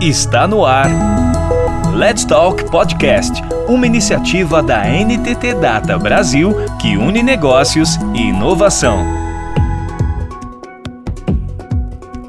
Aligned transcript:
Está 0.00 0.48
no 0.48 0.64
ar. 0.64 0.88
Let's 1.94 2.24
Talk 2.24 2.64
Podcast, 2.70 3.42
uma 3.68 3.86
iniciativa 3.86 4.62
da 4.62 4.82
NTT 4.86 5.56
Data 5.60 5.98
Brasil 5.98 6.54
que 6.80 6.96
une 6.96 7.22
negócios 7.22 7.96
e 8.14 8.22
inovação. 8.30 9.29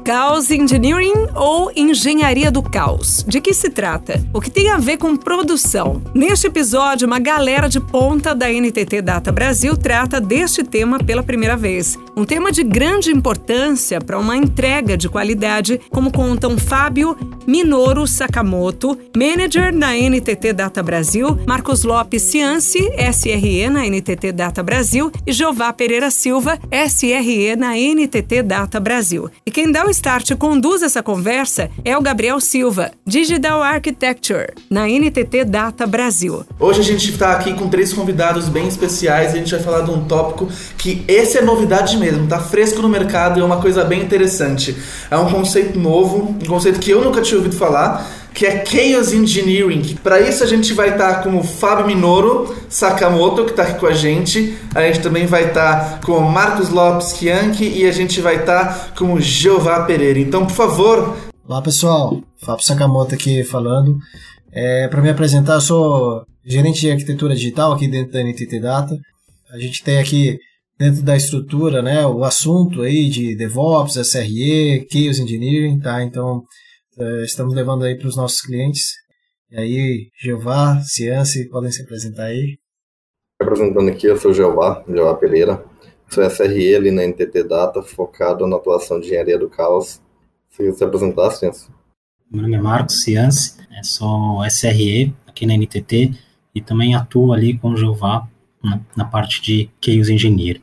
Caos 0.04 0.50
Engineering 0.50 1.28
ou 1.36 1.70
Engenharia 1.76 2.50
do 2.50 2.60
Caos? 2.60 3.24
De 3.26 3.40
que 3.40 3.54
se 3.54 3.70
trata? 3.70 4.20
O 4.34 4.40
que 4.40 4.50
tem 4.50 4.68
a 4.68 4.76
ver 4.76 4.96
com 4.96 5.16
produção? 5.16 6.02
Neste 6.12 6.48
episódio, 6.48 7.06
uma 7.06 7.20
galera 7.20 7.68
de 7.68 7.78
ponta 7.78 8.34
da 8.34 8.50
NTT 8.50 9.00
Data 9.00 9.30
Brasil 9.30 9.76
trata 9.76 10.20
deste 10.20 10.64
tema 10.64 10.98
pela 10.98 11.22
primeira 11.22 11.56
vez. 11.56 11.96
Um 12.16 12.24
tema 12.24 12.50
de 12.50 12.64
grande 12.64 13.12
importância 13.12 14.00
para 14.00 14.18
uma 14.18 14.36
entrega 14.36 14.96
de 14.96 15.08
qualidade, 15.08 15.80
como 15.90 16.10
contam 16.12 16.58
Fábio 16.58 17.16
Minoru 17.46 18.06
Sakamoto, 18.06 18.98
manager 19.16 19.72
na 19.72 19.94
NTT 19.96 20.52
Data 20.52 20.82
Brasil, 20.82 21.38
Marcos 21.46 21.84
Lopes 21.84 22.22
Cianci, 22.22 22.90
SRE 23.12 23.68
na 23.70 23.86
NTT 23.86 24.32
Data 24.32 24.62
Brasil 24.62 25.10
e 25.26 25.32
Jeová 25.32 25.72
Pereira 25.72 26.10
Silva, 26.10 26.58
SRE 26.88 27.56
na 27.56 27.76
NTT 27.76 28.42
Data 28.42 28.80
Brasil. 28.80 29.30
E 29.46 29.50
quem 29.50 29.70
dá 29.70 29.84
o 29.86 29.91
Start 29.92 30.34
conduz 30.36 30.82
essa 30.82 31.02
conversa 31.02 31.70
é 31.84 31.94
o 31.96 32.00
Gabriel 32.00 32.40
Silva, 32.40 32.92
Digital 33.06 33.62
Architecture, 33.62 34.54
na 34.70 34.88
NTT 34.88 35.44
Data 35.44 35.86
Brasil. 35.86 36.46
Hoje 36.58 36.80
a 36.80 36.82
gente 36.82 37.10
está 37.10 37.32
aqui 37.32 37.52
com 37.52 37.68
três 37.68 37.92
convidados 37.92 38.48
bem 38.48 38.66
especiais 38.66 39.32
e 39.32 39.36
a 39.36 39.38
gente 39.38 39.50
vai 39.50 39.62
falar 39.62 39.82
de 39.82 39.90
um 39.90 40.04
tópico 40.04 40.48
que 40.78 41.04
esse 41.06 41.36
é 41.36 41.42
novidade 41.42 41.98
mesmo, 41.98 42.26
tá 42.26 42.40
fresco 42.40 42.80
no 42.80 42.88
mercado 42.88 43.38
e 43.38 43.42
é 43.42 43.44
uma 43.44 43.60
coisa 43.60 43.84
bem 43.84 44.00
interessante. 44.00 44.74
É 45.10 45.18
um 45.18 45.30
conceito 45.30 45.78
novo, 45.78 46.36
um 46.42 46.46
conceito 46.46 46.80
que 46.80 46.90
eu 46.90 47.04
nunca 47.04 47.20
tinha 47.20 47.36
ouvido 47.36 47.54
falar 47.54 48.21
que 48.34 48.46
é 48.46 48.64
Chaos 48.64 49.12
Engineering. 49.12 49.96
Para 49.96 50.20
isso 50.20 50.42
a 50.42 50.46
gente 50.46 50.72
vai 50.72 50.90
estar 50.90 51.16
tá 51.16 51.22
com 51.22 51.36
o 51.36 51.44
Fábio 51.44 51.86
Minoro 51.86 52.54
Sakamoto, 52.68 53.44
que 53.44 53.50
está 53.50 53.62
aqui 53.62 53.78
com 53.78 53.86
a 53.86 53.92
gente. 53.92 54.56
A 54.74 54.82
gente 54.82 55.00
também 55.00 55.26
vai 55.26 55.48
estar 55.48 55.98
tá 55.98 56.06
com 56.06 56.12
o 56.12 56.30
Marcos 56.30 56.70
Lopes 56.70 57.16
Chianchi 57.16 57.64
e 57.64 57.86
a 57.86 57.92
gente 57.92 58.20
vai 58.20 58.36
estar 58.36 58.64
tá 58.64 58.92
com 58.96 59.14
o 59.14 59.20
Jeová 59.20 59.84
Pereira. 59.84 60.18
Então, 60.18 60.46
por 60.46 60.54
favor. 60.54 61.16
Olá 61.46 61.60
pessoal, 61.60 62.20
Fábio 62.38 62.64
Sakamoto 62.64 63.14
aqui 63.14 63.44
falando. 63.44 63.98
É, 64.52 64.88
Para 64.88 65.02
me 65.02 65.10
apresentar, 65.10 65.54
eu 65.54 65.60
sou 65.60 66.24
gerente 66.44 66.80
de 66.80 66.90
arquitetura 66.90 67.34
digital 67.34 67.72
aqui 67.72 67.88
dentro 67.88 68.12
da 68.12 68.22
NTT 68.22 68.60
Data. 68.60 68.96
A 69.52 69.58
gente 69.58 69.82
tem 69.82 69.98
aqui 69.98 70.38
dentro 70.78 71.02
da 71.02 71.16
estrutura, 71.16 71.80
né, 71.80 72.04
o 72.06 72.24
assunto 72.24 72.82
aí 72.82 73.08
de 73.08 73.36
DevOps, 73.36 73.96
SRE, 73.96 74.86
Chaos 74.90 75.18
Engineering, 75.18 75.78
tá? 75.78 76.02
Então, 76.02 76.42
estamos 77.24 77.54
levando 77.54 77.84
aí 77.84 77.96
para 77.96 78.08
os 78.08 78.16
nossos 78.16 78.40
clientes. 78.40 78.94
E 79.50 79.56
aí, 79.58 80.10
Jeová, 80.20 80.80
Ciance, 80.80 81.48
podem 81.48 81.70
se 81.70 81.82
apresentar 81.82 82.24
aí. 82.24 82.58
Apresentando 83.40 83.90
aqui, 83.90 84.06
eu 84.06 84.16
sou 84.16 84.30
o 84.30 84.34
Jeová, 84.34 84.82
Jeová 84.88 85.14
Pereira. 85.14 85.64
Sou 86.08 86.24
SRE 86.28 86.74
ali 86.74 86.90
na 86.90 87.04
NTT 87.06 87.44
Data, 87.44 87.82
focado 87.82 88.46
na 88.46 88.56
atuação 88.56 89.00
de 89.00 89.06
engenharia 89.06 89.38
do 89.38 89.48
caos. 89.48 90.00
Se 90.50 90.70
você 90.70 90.84
apresentar, 90.84 91.30
Ciance. 91.30 91.68
Meu 92.30 92.42
nome 92.42 92.56
é 92.56 92.60
Marcos 92.60 93.02
Ciance, 93.02 93.56
é, 93.70 93.82
sou 93.82 94.42
SRE 94.48 95.14
aqui 95.26 95.44
na 95.44 95.54
NTT 95.54 96.12
e 96.54 96.60
também 96.62 96.94
atuo 96.94 97.32
ali 97.32 97.58
com 97.58 97.72
o 97.72 97.76
Jeová 97.76 98.26
na, 98.62 98.80
na 98.96 99.04
parte 99.04 99.42
de 99.42 99.68
Chaos 99.84 100.08
Engineer. 100.08 100.60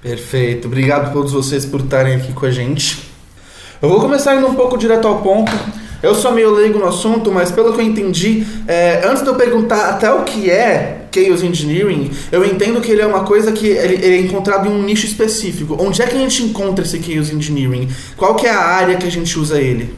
Perfeito, 0.00 0.68
obrigado 0.68 1.08
a 1.08 1.10
todos 1.10 1.32
vocês 1.32 1.66
por 1.66 1.80
estarem 1.80 2.16
aqui 2.16 2.32
com 2.32 2.46
a 2.46 2.50
gente. 2.50 3.03
Eu 3.84 3.90
vou 3.90 4.00
começar 4.00 4.34
indo 4.34 4.46
um 4.46 4.54
pouco 4.54 4.78
direto 4.78 5.06
ao 5.06 5.20
ponto. 5.20 5.52
Eu 6.02 6.14
sou 6.14 6.32
meio 6.32 6.50
leigo 6.50 6.78
no 6.78 6.86
assunto, 6.86 7.30
mas 7.30 7.50
pelo 7.50 7.74
que 7.74 7.82
eu 7.82 7.84
entendi, 7.84 8.42
é, 8.66 9.06
antes 9.06 9.22
de 9.22 9.28
eu 9.28 9.34
perguntar 9.34 9.90
até 9.90 10.10
o 10.10 10.24
que 10.24 10.50
é 10.50 11.06
Chaos 11.14 11.42
Engineering, 11.42 12.10
eu 12.32 12.46
entendo 12.46 12.80
que 12.80 12.90
ele 12.90 13.02
é 13.02 13.06
uma 13.06 13.24
coisa 13.24 13.52
que 13.52 13.66
ele, 13.66 13.96
ele, 13.96 14.16
é 14.16 14.20
encontrado 14.20 14.66
em 14.66 14.70
um 14.70 14.82
nicho 14.82 15.04
específico. 15.04 15.76
Onde 15.78 16.00
é 16.00 16.06
que 16.06 16.16
a 16.16 16.18
gente 16.18 16.44
encontra 16.44 16.82
esse 16.82 16.98
Chaos 16.98 17.30
Engineering? 17.30 17.86
Qual 18.16 18.34
que 18.36 18.46
é 18.46 18.50
a 18.50 18.58
área 18.58 18.96
que 18.96 19.06
a 19.06 19.10
gente 19.10 19.38
usa 19.38 19.60
ele? 19.60 19.94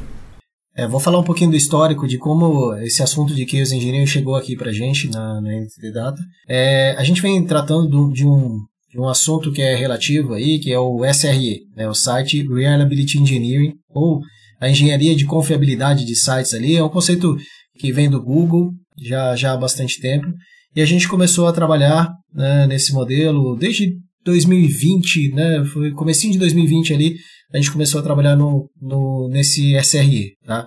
É, 0.76 0.88
vou 0.88 0.98
falar 0.98 1.20
um 1.20 1.24
pouquinho 1.24 1.50
do 1.50 1.56
histórico 1.56 2.08
de 2.08 2.18
como 2.18 2.74
esse 2.78 3.04
assunto 3.04 3.36
de 3.36 3.48
Chaos 3.48 3.70
Engineering 3.70 4.08
chegou 4.08 4.34
aqui 4.34 4.56
pra 4.56 4.72
gente 4.72 5.08
na, 5.12 5.40
na 5.40 5.50
Data. 5.94 6.18
É, 6.48 6.96
a 6.98 7.04
gente 7.04 7.22
vem 7.22 7.40
tratando 7.46 8.12
de 8.12 8.26
um, 8.26 8.58
um 8.98 9.08
assunto 9.08 9.52
que 9.52 9.62
é 9.62 9.74
relativo 9.74 10.34
aí, 10.34 10.58
que 10.58 10.72
é 10.72 10.78
o 10.78 11.04
SRE, 11.04 11.60
né, 11.74 11.88
o 11.88 11.94
Site 11.94 12.46
Reliability 12.46 13.18
Engineering, 13.18 13.74
ou 13.90 14.20
a 14.60 14.68
engenharia 14.68 15.14
de 15.14 15.26
confiabilidade 15.26 16.04
de 16.04 16.14
sites 16.16 16.54
ali, 16.54 16.76
é 16.76 16.82
um 16.82 16.88
conceito 16.88 17.36
que 17.78 17.92
vem 17.92 18.08
do 18.08 18.22
Google 18.22 18.70
já, 19.02 19.36
já 19.36 19.52
há 19.52 19.56
bastante 19.56 20.00
tempo, 20.00 20.26
e 20.74 20.80
a 20.80 20.86
gente 20.86 21.08
começou 21.08 21.46
a 21.46 21.52
trabalhar 21.52 22.08
né, 22.32 22.66
nesse 22.66 22.92
modelo 22.92 23.56
desde 23.56 23.92
2020, 24.24 25.32
né, 25.32 25.64
foi 25.72 25.90
comecinho 25.92 26.32
de 26.32 26.38
2020 26.38 26.94
ali, 26.94 27.16
a 27.52 27.58
gente 27.58 27.70
começou 27.70 28.00
a 28.00 28.04
trabalhar 28.04 28.36
no, 28.36 28.68
no, 28.80 29.28
nesse 29.30 29.74
SRE, 29.82 30.32
tá? 30.44 30.66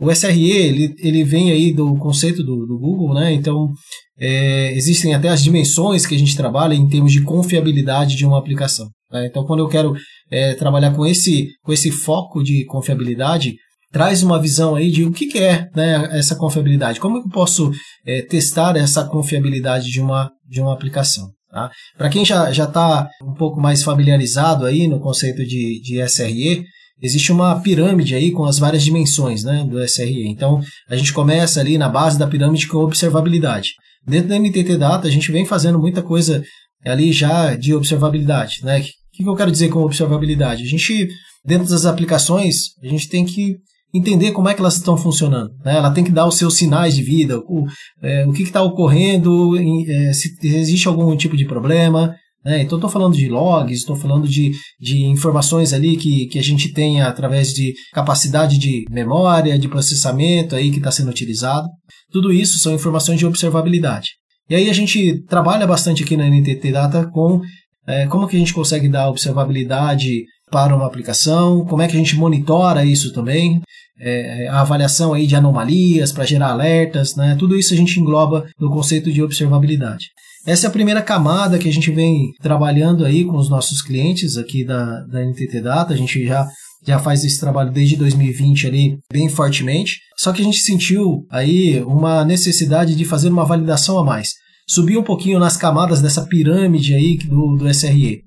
O 0.00 0.10
SRE, 0.10 0.50
ele, 0.50 0.94
ele 0.98 1.22
vem 1.22 1.52
aí 1.52 1.72
do 1.72 1.96
conceito 1.96 2.42
do, 2.42 2.66
do 2.66 2.78
Google, 2.78 3.14
né? 3.14 3.32
Então, 3.32 3.70
é, 4.18 4.72
existem 4.76 5.14
até 5.14 5.28
as 5.28 5.42
dimensões 5.42 6.06
que 6.06 6.14
a 6.14 6.18
gente 6.18 6.36
trabalha 6.36 6.74
em 6.74 6.88
termos 6.88 7.12
de 7.12 7.22
confiabilidade 7.22 8.16
de 8.16 8.26
uma 8.26 8.38
aplicação. 8.38 8.88
Né? 9.10 9.26
Então, 9.26 9.44
quando 9.44 9.60
eu 9.60 9.68
quero 9.68 9.94
é, 10.30 10.54
trabalhar 10.54 10.92
com 10.92 11.06
esse, 11.06 11.48
com 11.62 11.72
esse 11.72 11.90
foco 11.90 12.42
de 12.42 12.64
confiabilidade, 12.66 13.54
traz 13.92 14.22
uma 14.24 14.40
visão 14.40 14.74
aí 14.74 14.90
de 14.90 15.04
o 15.04 15.12
que, 15.12 15.26
que 15.26 15.38
é 15.38 15.68
né, 15.74 16.08
essa 16.10 16.34
confiabilidade, 16.34 16.98
como 16.98 17.18
eu 17.18 17.28
posso 17.28 17.70
é, 18.04 18.22
testar 18.22 18.76
essa 18.76 19.04
confiabilidade 19.04 19.86
de 19.86 20.00
uma, 20.00 20.30
de 20.48 20.60
uma 20.60 20.74
aplicação. 20.74 21.28
Tá? 21.48 21.70
Para 21.96 22.08
quem 22.08 22.24
já 22.24 22.50
está 22.50 23.08
um 23.22 23.34
pouco 23.34 23.60
mais 23.60 23.84
familiarizado 23.84 24.66
aí 24.66 24.88
no 24.88 24.98
conceito 24.98 25.46
de, 25.46 25.80
de 25.80 26.00
SRE, 26.08 26.64
existe 27.04 27.30
uma 27.30 27.60
pirâmide 27.60 28.14
aí 28.14 28.30
com 28.30 28.44
as 28.44 28.58
várias 28.58 28.82
dimensões 28.82 29.44
né, 29.44 29.62
do 29.68 29.78
SRE. 29.86 30.26
Então, 30.26 30.60
a 30.88 30.96
gente 30.96 31.12
começa 31.12 31.60
ali 31.60 31.76
na 31.76 31.88
base 31.88 32.18
da 32.18 32.26
pirâmide 32.26 32.66
com 32.66 32.78
observabilidade. 32.78 33.72
Dentro 34.06 34.30
da 34.30 34.38
NTT 34.38 34.78
Data, 34.78 35.06
a 35.06 35.10
gente 35.10 35.30
vem 35.30 35.44
fazendo 35.44 35.78
muita 35.78 36.02
coisa 36.02 36.42
ali 36.84 37.12
já 37.12 37.54
de 37.54 37.74
observabilidade. 37.74 38.64
Né? 38.64 38.80
O 38.80 38.82
que, 39.12 39.22
que 39.22 39.28
eu 39.28 39.36
quero 39.36 39.52
dizer 39.52 39.68
com 39.68 39.80
observabilidade? 39.80 40.62
A 40.62 40.66
gente, 40.66 41.08
dentro 41.44 41.68
das 41.68 41.84
aplicações, 41.84 42.70
a 42.82 42.88
gente 42.88 43.08
tem 43.08 43.26
que 43.26 43.56
entender 43.92 44.32
como 44.32 44.48
é 44.48 44.54
que 44.54 44.60
elas 44.60 44.76
estão 44.76 44.96
funcionando. 44.96 45.50
Né? 45.62 45.76
Ela 45.76 45.90
tem 45.90 46.04
que 46.04 46.10
dar 46.10 46.26
os 46.26 46.36
seus 46.36 46.56
sinais 46.56 46.96
de 46.96 47.02
vida, 47.02 47.38
o, 47.38 47.66
é, 48.02 48.26
o 48.26 48.32
que 48.32 48.42
está 48.42 48.62
ocorrendo, 48.62 49.56
é, 49.58 50.12
se 50.14 50.34
existe 50.42 50.88
algum 50.88 51.14
tipo 51.16 51.36
de 51.36 51.44
problema, 51.44 52.16
né? 52.44 52.62
Então, 52.62 52.76
estou 52.76 52.90
falando 52.90 53.16
de 53.16 53.28
logs, 53.28 53.78
estou 53.78 53.96
falando 53.96 54.28
de, 54.28 54.52
de 54.78 55.04
informações 55.06 55.72
ali 55.72 55.96
que, 55.96 56.26
que 56.26 56.38
a 56.38 56.42
gente 56.42 56.72
tem 56.72 57.00
através 57.00 57.48
de 57.52 57.72
capacidade 57.92 58.58
de 58.58 58.84
memória, 58.90 59.58
de 59.58 59.68
processamento 59.68 60.54
aí 60.54 60.70
que 60.70 60.78
está 60.78 60.90
sendo 60.90 61.10
utilizado. 61.10 61.66
Tudo 62.12 62.32
isso 62.32 62.58
são 62.58 62.74
informações 62.74 63.18
de 63.18 63.26
observabilidade. 63.26 64.10
E 64.48 64.54
aí 64.54 64.68
a 64.68 64.74
gente 64.74 65.24
trabalha 65.24 65.66
bastante 65.66 66.02
aqui 66.02 66.16
na 66.16 66.28
NTT 66.28 66.70
Data 66.70 67.08
com 67.10 67.40
é, 67.86 68.06
como 68.06 68.26
que 68.28 68.36
a 68.36 68.38
gente 68.38 68.52
consegue 68.52 68.88
dar 68.88 69.08
observabilidade 69.08 70.24
para 70.50 70.74
uma 70.74 70.86
aplicação, 70.86 71.64
como 71.64 71.82
é 71.82 71.88
que 71.88 71.94
a 71.94 71.98
gente 71.98 72.16
monitora 72.16 72.84
isso 72.84 73.12
também, 73.12 73.60
é, 73.98 74.48
a 74.48 74.60
avaliação 74.60 75.14
aí 75.14 75.26
de 75.26 75.36
anomalias 75.36 76.12
para 76.12 76.24
gerar 76.24 76.50
alertas, 76.50 77.14
né? 77.16 77.36
tudo 77.38 77.56
isso 77.56 77.72
a 77.72 77.76
gente 77.76 77.98
engloba 77.98 78.46
no 78.58 78.70
conceito 78.70 79.12
de 79.12 79.22
observabilidade. 79.22 80.06
Essa 80.46 80.66
é 80.66 80.68
a 80.68 80.72
primeira 80.72 81.00
camada 81.00 81.58
que 81.58 81.68
a 81.68 81.72
gente 81.72 81.90
vem 81.90 82.32
trabalhando 82.42 83.04
aí 83.04 83.24
com 83.24 83.36
os 83.36 83.48
nossos 83.48 83.80
clientes 83.80 84.36
aqui 84.36 84.62
da, 84.62 85.00
da 85.06 85.24
NTT 85.24 85.62
Data. 85.62 85.94
A 85.94 85.96
gente 85.96 86.26
já, 86.26 86.46
já 86.86 86.98
faz 86.98 87.24
esse 87.24 87.40
trabalho 87.40 87.72
desde 87.72 87.96
2020 87.96 88.66
ali 88.66 88.98
bem 89.10 89.30
fortemente. 89.30 90.00
Só 90.18 90.32
que 90.32 90.42
a 90.42 90.44
gente 90.44 90.58
sentiu 90.58 91.26
aí 91.30 91.82
uma 91.84 92.26
necessidade 92.26 92.94
de 92.94 93.06
fazer 93.06 93.30
uma 93.30 93.46
validação 93.46 93.98
a 93.98 94.04
mais. 94.04 94.32
Subir 94.68 94.98
um 94.98 95.02
pouquinho 95.02 95.38
nas 95.38 95.56
camadas 95.56 96.02
dessa 96.02 96.26
pirâmide 96.26 96.94
aí 96.94 97.16
do, 97.16 97.56
do 97.56 97.68
SRE. 97.70 98.23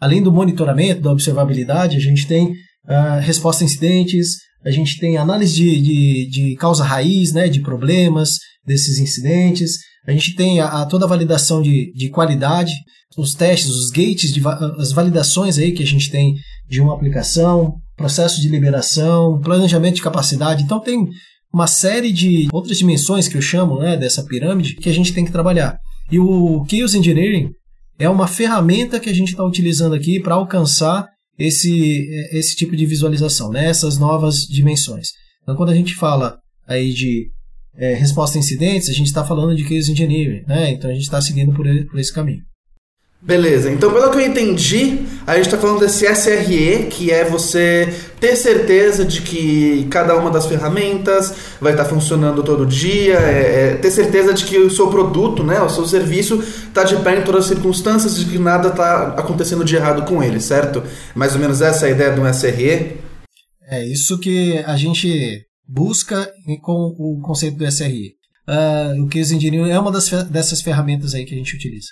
Além 0.00 0.22
do 0.22 0.32
monitoramento, 0.32 1.00
da 1.00 1.10
observabilidade, 1.10 1.96
a 1.96 2.00
gente 2.00 2.26
tem 2.26 2.46
uh, 2.46 3.20
resposta 3.20 3.64
a 3.64 3.66
incidentes, 3.66 4.36
a 4.64 4.70
gente 4.70 4.98
tem 4.98 5.16
análise 5.16 5.54
de, 5.54 5.80
de, 5.80 6.28
de 6.30 6.56
causa 6.56 6.84
raiz, 6.84 7.32
né, 7.32 7.48
de 7.48 7.60
problemas 7.60 8.38
desses 8.66 8.98
incidentes, 8.98 9.76
a 10.06 10.12
gente 10.12 10.34
tem 10.34 10.60
a, 10.60 10.82
a 10.82 10.86
toda 10.86 11.04
a 11.04 11.08
validação 11.08 11.62
de, 11.62 11.92
de 11.94 12.08
qualidade, 12.10 12.72
os 13.16 13.32
testes, 13.32 13.70
os 13.70 13.90
gates, 13.90 14.32
de, 14.32 14.42
as 14.78 14.92
validações 14.92 15.58
aí 15.58 15.72
que 15.72 15.82
a 15.82 15.86
gente 15.86 16.10
tem 16.10 16.34
de 16.68 16.80
uma 16.80 16.94
aplicação, 16.94 17.76
processo 17.96 18.40
de 18.40 18.48
liberação, 18.48 19.40
planejamento 19.40 19.96
de 19.96 20.02
capacidade. 20.02 20.62
Então 20.62 20.80
tem 20.80 21.08
uma 21.52 21.66
série 21.66 22.12
de 22.12 22.48
outras 22.52 22.78
dimensões 22.78 23.26
que 23.26 23.36
eu 23.36 23.42
chamo 23.42 23.78
né, 23.78 23.96
dessa 23.96 24.22
pirâmide 24.22 24.76
que 24.76 24.88
a 24.88 24.92
gente 24.92 25.12
tem 25.12 25.24
que 25.24 25.32
trabalhar. 25.32 25.78
E 26.10 26.18
o 26.18 26.64
Chaos 26.68 26.94
Engineering 26.94 27.50
é 27.98 28.08
uma 28.08 28.26
ferramenta 28.26 29.00
que 29.00 29.08
a 29.08 29.14
gente 29.14 29.30
está 29.30 29.44
utilizando 29.44 29.94
aqui 29.94 30.20
para 30.20 30.34
alcançar 30.34 31.08
esse, 31.38 32.08
esse 32.32 32.56
tipo 32.56 32.74
de 32.76 32.86
visualização, 32.86 33.50
né, 33.50 33.66
essas 33.66 33.98
novas 33.98 34.40
dimensões. 34.40 35.08
Então, 35.42 35.54
quando 35.54 35.70
a 35.70 35.74
gente 35.74 35.94
fala 35.94 36.38
aí 36.66 36.92
de 36.92 37.30
é, 37.76 37.94
resposta 37.94 38.38
a 38.38 38.40
incidentes, 38.40 38.88
a 38.88 38.92
gente 38.92 39.06
está 39.06 39.24
falando 39.24 39.54
de 39.54 39.64
case 39.64 39.92
engineering, 39.92 40.42
né? 40.46 40.70
Então 40.70 40.90
a 40.90 40.94
gente 40.94 41.04
está 41.04 41.20
seguindo 41.20 41.52
por, 41.52 41.66
por 41.90 42.00
esse 42.00 42.12
caminho. 42.12 42.42
Beleza, 43.26 43.72
então 43.72 43.92
pelo 43.92 44.08
que 44.12 44.18
eu 44.18 44.24
entendi, 44.24 45.00
a 45.26 45.34
gente 45.34 45.46
está 45.46 45.58
falando 45.58 45.80
desse 45.80 46.06
SRE, 46.06 46.86
que 46.88 47.10
é 47.10 47.24
você 47.24 47.92
ter 48.20 48.36
certeza 48.36 49.04
de 49.04 49.20
que 49.20 49.88
cada 49.90 50.16
uma 50.16 50.30
das 50.30 50.46
ferramentas 50.46 51.34
vai 51.60 51.72
estar 51.72 51.82
tá 51.82 51.90
funcionando 51.90 52.44
todo 52.44 52.64
dia, 52.64 53.14
é, 53.18 53.70
é, 53.72 53.74
ter 53.74 53.90
certeza 53.90 54.32
de 54.32 54.44
que 54.44 54.56
o 54.58 54.70
seu 54.70 54.86
produto, 54.90 55.42
né, 55.42 55.60
o 55.60 55.68
seu 55.68 55.84
serviço 55.84 56.36
está 56.38 56.84
de 56.84 56.94
pé 57.02 57.18
em 57.18 57.24
todas 57.24 57.40
as 57.40 57.48
circunstâncias, 57.48 58.16
de 58.16 58.26
que 58.26 58.38
nada 58.38 58.68
está 58.68 59.08
acontecendo 59.08 59.64
de 59.64 59.74
errado 59.74 60.04
com 60.04 60.22
ele, 60.22 60.38
certo? 60.38 60.84
Mais 61.12 61.34
ou 61.34 61.40
menos 61.40 61.60
essa 61.60 61.86
é 61.86 61.88
a 61.88 61.92
ideia 61.92 62.12
do 62.12 62.32
SRE? 62.32 62.96
É 63.68 63.84
isso 63.84 64.20
que 64.20 64.58
a 64.58 64.76
gente 64.76 65.44
busca 65.66 66.32
com 66.62 66.94
o 66.96 67.20
conceito 67.24 67.56
do 67.56 67.66
SRE. 67.66 68.14
Uh, 68.48 68.52
ah, 68.52 68.94
o 69.04 69.08
Case 69.08 69.34
Engineering 69.34 69.72
é 69.72 69.80
uma 69.80 69.90
das, 69.90 70.08
dessas 70.30 70.62
ferramentas 70.62 71.12
aí 71.12 71.24
que 71.24 71.34
a 71.34 71.38
gente 71.38 71.56
utiliza. 71.56 71.88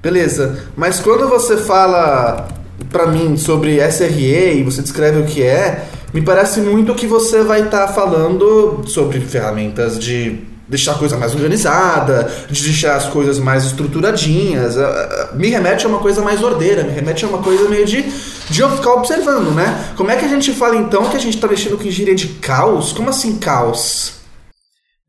Beleza, 0.00 0.64
mas 0.76 1.00
quando 1.00 1.28
você 1.28 1.56
fala 1.56 2.46
para 2.90 3.08
mim 3.08 3.36
sobre 3.36 3.80
SRE 3.90 4.60
e 4.60 4.62
você 4.62 4.80
descreve 4.80 5.18
o 5.20 5.26
que 5.26 5.42
é, 5.42 5.88
me 6.14 6.22
parece 6.22 6.60
muito 6.60 6.94
que 6.94 7.06
você 7.06 7.42
vai 7.42 7.62
estar 7.62 7.88
tá 7.88 7.92
falando 7.92 8.84
sobre 8.86 9.20
ferramentas 9.20 9.98
de 9.98 10.38
deixar 10.68 10.92
a 10.92 10.94
coisa 10.94 11.16
mais 11.16 11.34
organizada, 11.34 12.30
de 12.48 12.62
deixar 12.62 12.94
as 12.94 13.06
coisas 13.06 13.40
mais 13.40 13.64
estruturadinhas. 13.64 14.78
Ah, 14.78 15.30
ah, 15.32 15.36
me 15.36 15.48
remete 15.48 15.84
a 15.84 15.88
uma 15.88 15.98
coisa 15.98 16.22
mais 16.22 16.42
ordeira, 16.44 16.84
me 16.84 16.92
remete 16.92 17.24
a 17.24 17.28
uma 17.28 17.38
coisa 17.38 17.68
meio 17.68 17.84
de, 17.84 18.04
de 18.48 18.60
eu 18.60 18.70
ficar 18.70 18.92
observando, 18.92 19.52
né? 19.52 19.94
Como 19.96 20.12
é 20.12 20.16
que 20.16 20.24
a 20.24 20.28
gente 20.28 20.52
fala 20.52 20.76
então 20.76 21.10
que 21.10 21.16
a 21.16 21.20
gente 21.20 21.34
está 21.34 21.48
mexendo 21.48 21.76
com 21.76 21.84
engenharia 21.84 22.14
de 22.14 22.28
caos? 22.28 22.92
Como 22.92 23.10
assim 23.10 23.36
caos? 23.38 24.12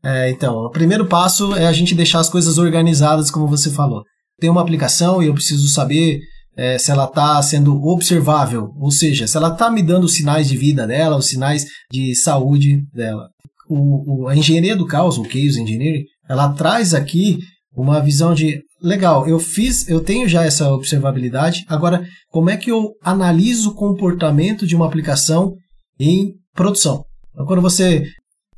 É, 0.02 0.30
então, 0.30 0.56
o 0.64 0.70
primeiro 0.70 1.06
passo 1.06 1.54
é 1.54 1.66
a 1.66 1.72
gente 1.72 1.94
deixar 1.94 2.18
as 2.18 2.28
coisas 2.28 2.58
organizadas, 2.58 3.30
como 3.30 3.46
você 3.46 3.70
falou 3.70 4.02
tem 4.40 4.50
uma 4.50 4.62
aplicação 4.62 5.22
e 5.22 5.26
eu 5.26 5.34
preciso 5.34 5.68
saber 5.68 6.20
é, 6.56 6.78
se 6.78 6.90
ela 6.90 7.04
está 7.04 7.40
sendo 7.42 7.82
observável, 7.86 8.70
ou 8.78 8.90
seja, 8.90 9.26
se 9.26 9.36
ela 9.36 9.52
está 9.52 9.70
me 9.70 9.82
dando 9.82 10.04
os 10.04 10.14
sinais 10.14 10.48
de 10.48 10.56
vida 10.56 10.86
dela, 10.86 11.16
os 11.16 11.26
sinais 11.26 11.66
de 11.92 12.14
saúde 12.14 12.82
dela. 12.92 13.28
O, 13.68 14.24
o, 14.24 14.28
a 14.28 14.36
engenharia 14.36 14.74
do 14.74 14.86
caos, 14.86 15.16
o 15.16 15.24
Chaos 15.24 15.56
Engineering, 15.56 16.04
ela 16.28 16.52
traz 16.52 16.92
aqui 16.92 17.38
uma 17.74 18.00
visão 18.00 18.34
de 18.34 18.60
legal, 18.82 19.28
eu 19.28 19.38
fiz, 19.38 19.88
eu 19.88 20.00
tenho 20.00 20.28
já 20.28 20.44
essa 20.44 20.72
observabilidade, 20.72 21.64
agora 21.68 22.04
como 22.30 22.50
é 22.50 22.56
que 22.56 22.70
eu 22.70 22.90
analiso 23.02 23.70
o 23.70 23.74
comportamento 23.74 24.66
de 24.66 24.74
uma 24.74 24.86
aplicação 24.86 25.54
em 25.98 26.32
produção? 26.54 27.04
Então, 27.32 27.46
quando 27.46 27.62
você 27.62 28.04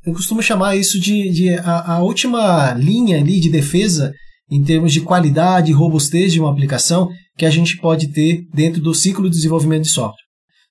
eu 0.05 0.13
costumo 0.13 0.41
chamar 0.41 0.75
isso 0.75 0.99
de, 0.99 1.29
de 1.29 1.49
a, 1.59 1.93
a, 1.93 2.03
última 2.03 2.73
linha 2.73 3.19
ali 3.19 3.39
de 3.39 3.49
defesa 3.49 4.11
em 4.53 4.63
termos 4.63 4.93
de 4.93 5.01
qualidade 5.01 5.71
e 5.71 5.73
robustez 5.73 6.31
de 6.31 6.39
uma 6.39 6.51
aplicação 6.51 7.09
que 7.35 7.45
a 7.45 7.49
gente 7.49 7.77
pode 7.77 8.09
ter 8.09 8.45
dentro 8.53 8.79
do 8.79 8.93
ciclo 8.93 9.27
de 9.27 9.35
desenvolvimento 9.35 9.83
de 9.83 9.89
software. 9.89 10.21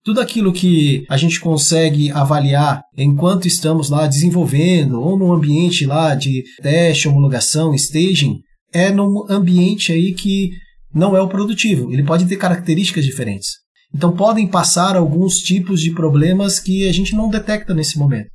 Tudo 0.05 0.20
aquilo 0.20 0.52
que 0.52 1.05
a 1.08 1.17
gente 1.17 1.40
consegue 1.40 2.11
avaliar 2.12 2.82
enquanto 2.96 3.46
estamos 3.46 3.90
lá 3.90 4.06
desenvolvendo 4.06 5.00
ou 5.00 5.19
no 5.19 5.32
ambiente 5.32 5.84
lá 5.84 6.14
de 6.14 6.44
teste, 6.61 7.08
homologação, 7.08 7.75
staging, 7.75 8.38
é 8.73 8.90
num 8.90 9.25
ambiente 9.29 9.93
aí 9.93 10.12
que 10.12 10.50
não 10.94 11.17
é 11.17 11.20
o 11.20 11.28
produtivo. 11.28 11.93
Ele 11.93 12.05
pode 12.05 12.26
ter 12.26 12.37
características 12.37 13.05
diferentes. 13.05 13.50
Então 13.94 14.12
podem 14.12 14.46
passar 14.46 14.96
alguns 14.96 15.38
tipos 15.38 15.81
de 15.81 15.93
problemas 15.93 16.58
que 16.58 16.88
a 16.88 16.93
gente 16.93 17.14
não 17.14 17.28
detecta 17.28 17.75
nesse 17.75 17.99
momento. 17.99 18.28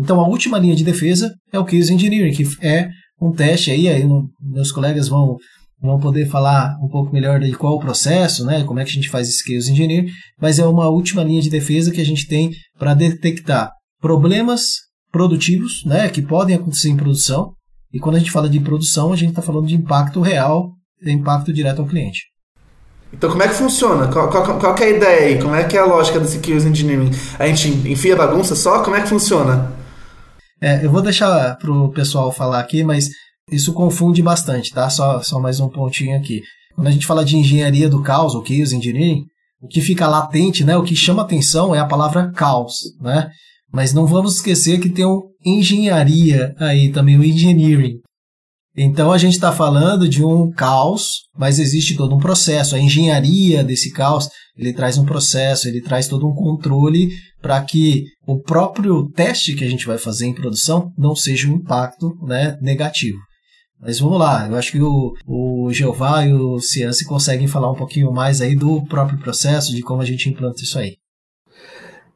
Então 0.00 0.20
a 0.20 0.28
última 0.28 0.58
linha 0.58 0.74
de 0.74 0.84
defesa 0.84 1.32
é 1.52 1.58
o 1.58 1.64
case 1.64 1.92
engineering, 1.92 2.32
que 2.32 2.44
é 2.64 2.88
um 3.22 3.32
teste 3.32 3.70
aí, 3.70 3.88
aí 3.88 4.04
meus 4.40 4.72
colegas 4.72 5.08
vão, 5.08 5.36
vão 5.80 5.98
poder 5.98 6.28
falar 6.28 6.76
um 6.82 6.88
pouco 6.88 7.12
melhor 7.12 7.38
de 7.38 7.52
qual 7.52 7.74
o 7.74 7.80
processo, 7.80 8.44
né, 8.44 8.64
como 8.64 8.80
é 8.80 8.84
que 8.84 8.90
a 8.90 8.94
gente 8.94 9.08
faz 9.08 9.28
esse 9.28 9.44
Chaos 9.46 9.68
Engineer, 9.68 10.06
mas 10.40 10.58
é 10.58 10.66
uma 10.66 10.88
última 10.88 11.22
linha 11.22 11.40
de 11.40 11.48
defesa 11.48 11.92
que 11.92 12.00
a 12.00 12.04
gente 12.04 12.26
tem 12.26 12.50
para 12.78 12.94
detectar 12.94 13.70
problemas 14.00 14.64
produtivos, 15.10 15.84
né, 15.86 16.08
que 16.08 16.20
podem 16.20 16.56
acontecer 16.56 16.88
em 16.88 16.96
produção, 16.96 17.52
e 17.92 18.00
quando 18.00 18.16
a 18.16 18.18
gente 18.18 18.30
fala 18.30 18.48
de 18.48 18.58
produção, 18.58 19.12
a 19.12 19.16
gente 19.16 19.30
está 19.30 19.42
falando 19.42 19.66
de 19.66 19.76
impacto 19.76 20.20
real, 20.20 20.72
impacto 21.04 21.52
direto 21.52 21.80
ao 21.80 21.86
cliente. 21.86 22.20
Então, 23.12 23.28
como 23.28 23.42
é 23.42 23.48
que 23.48 23.54
funciona? 23.54 24.08
Qual, 24.08 24.30
qual, 24.30 24.58
qual 24.58 24.76
é 24.78 24.84
a 24.84 24.90
ideia 24.90 25.26
aí? 25.26 25.42
Como 25.42 25.54
é 25.54 25.64
que 25.64 25.76
é 25.76 25.80
a 25.80 25.84
lógica 25.84 26.18
desse 26.18 26.40
Chaos 26.42 26.64
Engineering? 26.64 27.10
A 27.38 27.46
gente 27.46 27.68
enfia 27.86 28.16
bagunça 28.16 28.54
só? 28.56 28.82
Como 28.82 28.96
é 28.96 29.02
que 29.02 29.08
funciona? 29.08 29.81
É, 30.62 30.86
eu 30.86 30.92
vou 30.92 31.02
deixar 31.02 31.56
pro 31.58 31.90
pessoal 31.90 32.30
falar 32.30 32.60
aqui, 32.60 32.84
mas 32.84 33.08
isso 33.50 33.72
confunde 33.72 34.22
bastante, 34.22 34.72
tá? 34.72 34.88
Só, 34.88 35.20
só 35.20 35.40
mais 35.40 35.58
um 35.58 35.68
pontinho 35.68 36.16
aqui. 36.16 36.40
Quando 36.76 36.86
a 36.86 36.90
gente 36.92 37.04
fala 37.04 37.24
de 37.24 37.36
engenharia 37.36 37.88
do 37.88 38.00
caos, 38.00 38.36
o 38.36 38.44
chaos 38.46 38.72
engineering, 38.72 39.24
o 39.60 39.66
que 39.66 39.80
fica 39.80 40.06
latente, 40.06 40.64
né? 40.64 40.76
O 40.76 40.84
que 40.84 40.94
chama 40.94 41.22
atenção 41.22 41.74
é 41.74 41.80
a 41.80 41.84
palavra 41.86 42.30
caos, 42.30 42.76
né? 43.00 43.28
Mas 43.72 43.92
não 43.92 44.06
vamos 44.06 44.36
esquecer 44.36 44.78
que 44.78 44.88
tem 44.88 45.04
um 45.04 45.22
engenharia 45.44 46.54
aí 46.60 46.92
também, 46.92 47.18
o 47.18 47.24
engineering. 47.24 47.96
Então 48.76 49.12
a 49.12 49.18
gente 49.18 49.34
está 49.34 49.52
falando 49.52 50.08
de 50.08 50.24
um 50.24 50.50
caos, 50.50 51.26
mas 51.36 51.58
existe 51.58 51.94
todo 51.94 52.14
um 52.14 52.18
processo. 52.18 52.74
A 52.74 52.78
engenharia 52.78 53.62
desse 53.62 53.92
caos, 53.92 54.28
ele 54.56 54.72
traz 54.72 54.96
um 54.96 55.04
processo, 55.04 55.68
ele 55.68 55.82
traz 55.82 56.08
todo 56.08 56.26
um 56.26 56.34
controle 56.34 57.10
para 57.40 57.60
que 57.62 58.04
o 58.26 58.40
próprio 58.40 59.10
teste 59.10 59.54
que 59.54 59.64
a 59.64 59.68
gente 59.68 59.86
vai 59.86 59.98
fazer 59.98 60.26
em 60.26 60.34
produção 60.34 60.90
não 60.96 61.14
seja 61.14 61.48
um 61.48 61.56
impacto 61.56 62.14
né, 62.26 62.56
negativo. 62.62 63.18
Mas 63.78 63.98
vamos 63.98 64.18
lá, 64.18 64.48
eu 64.48 64.54
acho 64.54 64.70
que 64.70 64.80
o, 64.80 65.12
o 65.26 65.72
Jeová 65.72 66.24
e 66.24 66.32
o 66.32 66.60
Ciance 66.60 67.04
conseguem 67.04 67.48
falar 67.48 67.70
um 67.70 67.74
pouquinho 67.74 68.12
mais 68.12 68.40
aí 68.40 68.54
do 68.54 68.82
próprio 68.86 69.18
processo, 69.18 69.74
de 69.74 69.82
como 69.82 70.00
a 70.00 70.04
gente 70.04 70.30
implanta 70.30 70.62
isso 70.62 70.78
aí. 70.78 70.94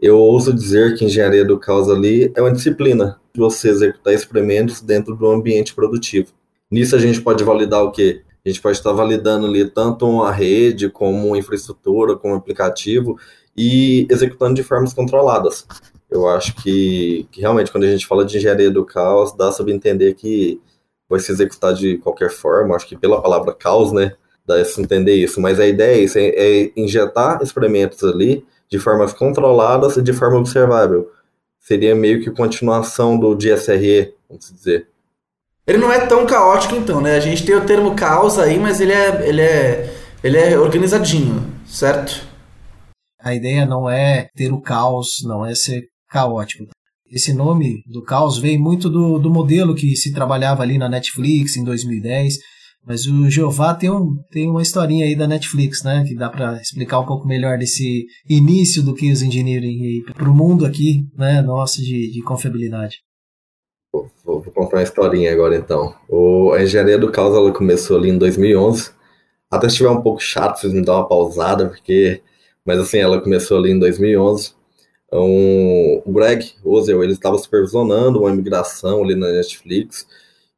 Eu 0.01 0.17
ouso 0.17 0.55
dizer 0.55 0.97
que 0.97 1.05
engenharia 1.05 1.45
do 1.45 1.59
caos 1.59 1.89
ali 1.89 2.31
é 2.37 2.41
uma 2.41 2.53
disciplina 2.53 3.19
você 3.37 3.69
executar 3.69 4.15
experimentos 4.15 4.81
dentro 4.81 5.15
do 5.15 5.29
ambiente 5.31 5.75
produtivo. 5.75 6.29
Nisso 6.71 6.97
a 6.97 6.99
gente 6.99 7.21
pode 7.21 7.45
validar 7.45 7.83
o 7.83 7.93
quê? 7.93 8.23
A 8.45 8.49
gente 8.49 8.61
pode 8.61 8.77
estar 8.77 8.93
validando 8.93 9.47
ali 9.47 9.69
tanto 9.69 10.23
a 10.23 10.31
rede, 10.31 10.89
como 10.89 11.37
infraestrutura, 11.37 12.17
como 12.17 12.35
aplicativo, 12.35 13.19
e 13.57 14.07
executando 14.11 14.55
de 14.55 14.63
formas 14.63 14.95
controladas. 14.95 15.67
Eu 16.11 16.29
acho 16.29 16.55
que, 16.63 17.27
que 17.33 17.41
realmente 17.41 17.73
quando 17.73 17.85
a 17.85 17.89
gente 17.89 18.07
fala 18.07 18.25
de 18.25 18.37
engenharia 18.37 18.71
do 18.71 18.85
caos, 18.85 19.37
dá 19.37 19.51
para 19.51 19.73
entender 19.73 20.15
que 20.15 20.61
vai 21.09 21.19
se 21.21 21.33
executar 21.33 21.75
de 21.75 21.99
qualquer 21.99 22.31
forma. 22.31 22.77
Acho 22.77 22.87
que 22.87 22.97
pela 22.97 23.21
palavra 23.21 23.53
caos, 23.53 23.93
né, 23.93 24.13
dá 24.47 24.55
para 24.55 24.83
entender 24.83 25.15
isso. 25.15 25.41
Mas 25.41 25.59
a 25.59 25.67
ideia 25.67 25.97
é 25.97 26.05
isso, 26.05 26.19
é, 26.19 26.29
é 26.29 26.73
injetar 26.77 27.43
experimentos 27.43 28.03
ali 28.05 28.45
de 28.69 28.79
formas 28.79 29.13
controladas 29.13 29.97
e 29.97 30.03
de 30.03 30.13
forma 30.13 30.39
observável. 30.39 31.11
Seria 31.59 31.95
meio 31.95 32.23
que 32.23 32.31
continuação 32.31 33.19
do 33.19 33.35
DSRE, 33.35 34.15
vamos 34.29 34.53
dizer. 34.53 34.89
Ele 35.67 35.79
não 35.79 35.93
é 35.93 36.07
tão 36.07 36.25
caótico 36.25 36.77
então, 36.77 37.01
né? 37.01 37.17
A 37.17 37.21
gente 37.21 37.45
tem 37.45 37.55
o 37.55 37.67
termo 37.67 37.95
caos 37.97 38.39
aí, 38.39 38.59
mas 38.59 38.81
ele 38.81 38.93
é, 38.93 39.29
ele 39.29 39.41
é, 39.41 39.95
ele 40.23 40.39
é 40.39 40.59
organizadinho, 40.59 41.45
certo? 41.67 42.25
A 43.21 43.35
ideia 43.35 43.67
não 43.67 43.91
é 43.91 44.29
ter 44.37 44.53
o 44.53 44.61
caos, 44.61 45.17
não 45.25 45.45
é 45.45 45.55
ser 45.57 45.83
caótico. 46.09 46.67
Esse 47.11 47.33
nome 47.33 47.83
do 47.87 48.03
caos 48.03 48.39
vem 48.39 48.57
muito 48.57 48.89
do, 48.89 49.19
do 49.19 49.31
modelo 49.31 49.75
que 49.75 49.97
se 49.97 50.13
trabalhava 50.13 50.63
ali 50.63 50.79
na 50.79 50.89
Netflix 50.89 51.57
em 51.57 51.65
2010. 51.65 52.37
Mas 52.87 53.05
o 53.07 53.29
Jeová 53.29 53.75
tem, 53.75 53.91
um, 53.91 54.15
tem 54.31 54.49
uma 54.49 54.63
historinha 54.63 55.07
aí 55.07 55.17
da 55.17 55.27
Netflix, 55.27 55.83
né? 55.83 56.05
Que 56.07 56.15
dá 56.15 56.31
para 56.31 56.61
explicar 56.61 57.01
um 57.01 57.07
pouco 57.07 57.27
melhor 57.27 57.59
desse 57.59 58.05
início 58.29 58.81
do 58.81 58.95
que 58.95 59.11
os 59.11 59.23
engineering 59.23 60.03
para 60.15 60.31
o 60.31 60.35
mundo 60.35 60.65
aqui, 60.65 61.01
né? 61.17 61.43
Nosso 61.43 61.83
de, 61.83 62.13
de 62.13 62.23
confiabilidade. 62.23 62.99
Vou, 64.25 64.41
vou, 64.41 64.53
contar 64.53 64.79
uma 64.79 64.83
historinha 64.83 65.33
agora 65.33 65.57
então. 65.57 65.95
O, 66.09 66.53
a 66.53 66.63
engenharia 66.63 66.99
do 66.99 67.11
caos 67.11 67.37
ela 67.37 67.53
começou 67.53 67.97
ali 67.97 68.11
em 68.11 68.19
2011. 68.19 68.91
Até 69.51 69.69
se 69.69 69.75
estiver 69.75 69.91
um 69.91 70.03
pouco 70.03 70.21
chato, 70.21 70.61
vocês 70.61 70.73
me 70.73 70.83
dão 70.83 70.97
uma 70.97 71.09
pausada, 71.09 71.69
porque 71.69 72.23
mas 72.67 72.81
assim, 72.81 72.99
ela 72.99 73.21
começou 73.21 73.59
ali 73.59 73.71
em 73.71 73.79
2011. 73.79 74.53
Um, 75.13 76.03
o 76.05 76.13
Greg 76.13 76.53
Ozel, 76.65 77.03
ele 77.05 77.13
estava 77.13 77.39
supervisionando 77.39 78.21
uma 78.21 78.31
imigração 78.31 79.05
ali 79.05 79.15
na 79.15 79.31
Netflix 79.31 80.07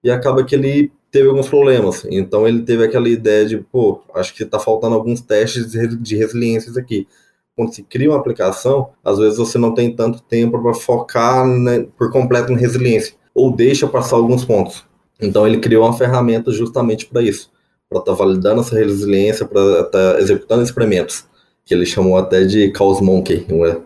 e 0.02 0.10
acaba 0.10 0.42
que 0.42 0.54
ele 0.54 0.90
teve 1.10 1.28
alguns 1.28 1.48
problemas. 1.48 2.06
Então 2.10 2.48
ele 2.48 2.62
teve 2.62 2.82
aquela 2.82 3.08
ideia 3.08 3.44
de, 3.44 3.58
pô, 3.58 4.00
acho 4.14 4.34
que 4.34 4.42
está 4.42 4.58
faltando 4.58 4.94
alguns 4.94 5.20
testes 5.20 5.70
de 5.70 6.16
resiliências 6.16 6.78
aqui. 6.78 7.06
Quando 7.54 7.74
se 7.74 7.82
cria 7.82 8.08
uma 8.08 8.18
aplicação, 8.18 8.90
às 9.04 9.18
vezes 9.18 9.36
você 9.36 9.58
não 9.58 9.74
tem 9.74 9.94
tanto 9.94 10.22
tempo 10.22 10.62
para 10.62 10.74
focar 10.74 11.46
né, 11.46 11.86
por 11.98 12.10
completo 12.10 12.52
na 12.52 12.58
resiliência, 12.58 13.14
ou 13.38 13.54
deixa 13.54 13.86
passar 13.86 14.16
alguns 14.16 14.44
pontos. 14.44 14.84
Então 15.20 15.46
ele 15.46 15.58
criou 15.58 15.84
uma 15.84 15.96
ferramenta 15.96 16.50
justamente 16.50 17.06
para 17.06 17.22
isso, 17.22 17.50
para 17.88 18.00
estar 18.00 18.12
tá 18.12 18.18
validando 18.18 18.60
essa 18.60 18.76
resiliência, 18.76 19.46
para 19.46 19.80
estar 19.80 20.14
tá 20.14 20.20
executando 20.20 20.62
experimentos 20.62 21.26
que 21.64 21.74
ele 21.74 21.86
chamou 21.86 22.16
até 22.16 22.44
de 22.44 22.72
Chaos 22.76 23.00
Monkey. 23.00 23.46
É? 23.66 23.76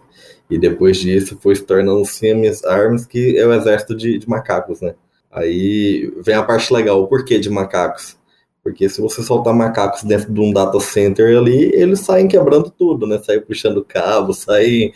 E 0.48 0.58
depois 0.58 0.98
disso 0.98 1.36
foi 1.42 1.56
se 1.56 1.64
tornando 1.64 2.04
Siemens 2.04 2.64
Arms, 2.64 3.06
que 3.06 3.36
é 3.36 3.46
o 3.46 3.52
exército 3.52 3.94
de, 3.94 4.18
de 4.18 4.28
macacos, 4.28 4.80
né? 4.80 4.94
Aí 5.30 6.12
vem 6.22 6.34
a 6.34 6.42
parte 6.42 6.72
legal, 6.72 7.02
o 7.02 7.06
porquê 7.06 7.38
de 7.38 7.50
macacos. 7.50 8.16
Porque 8.62 8.88
se 8.88 9.00
você 9.00 9.22
soltar 9.22 9.52
macacos 9.52 10.04
dentro 10.04 10.32
de 10.32 10.40
um 10.40 10.52
data 10.52 10.78
center 10.78 11.36
ali, 11.36 11.74
eles 11.74 12.00
saem 12.00 12.28
quebrando 12.28 12.70
tudo, 12.70 13.06
né? 13.06 13.18
Saem 13.18 13.40
puxando 13.40 13.84
cabo, 13.84 14.32
saem 14.32 14.92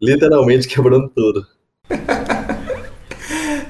literalmente 0.00 0.66
quebrando 0.66 1.08
tudo. 1.08 1.46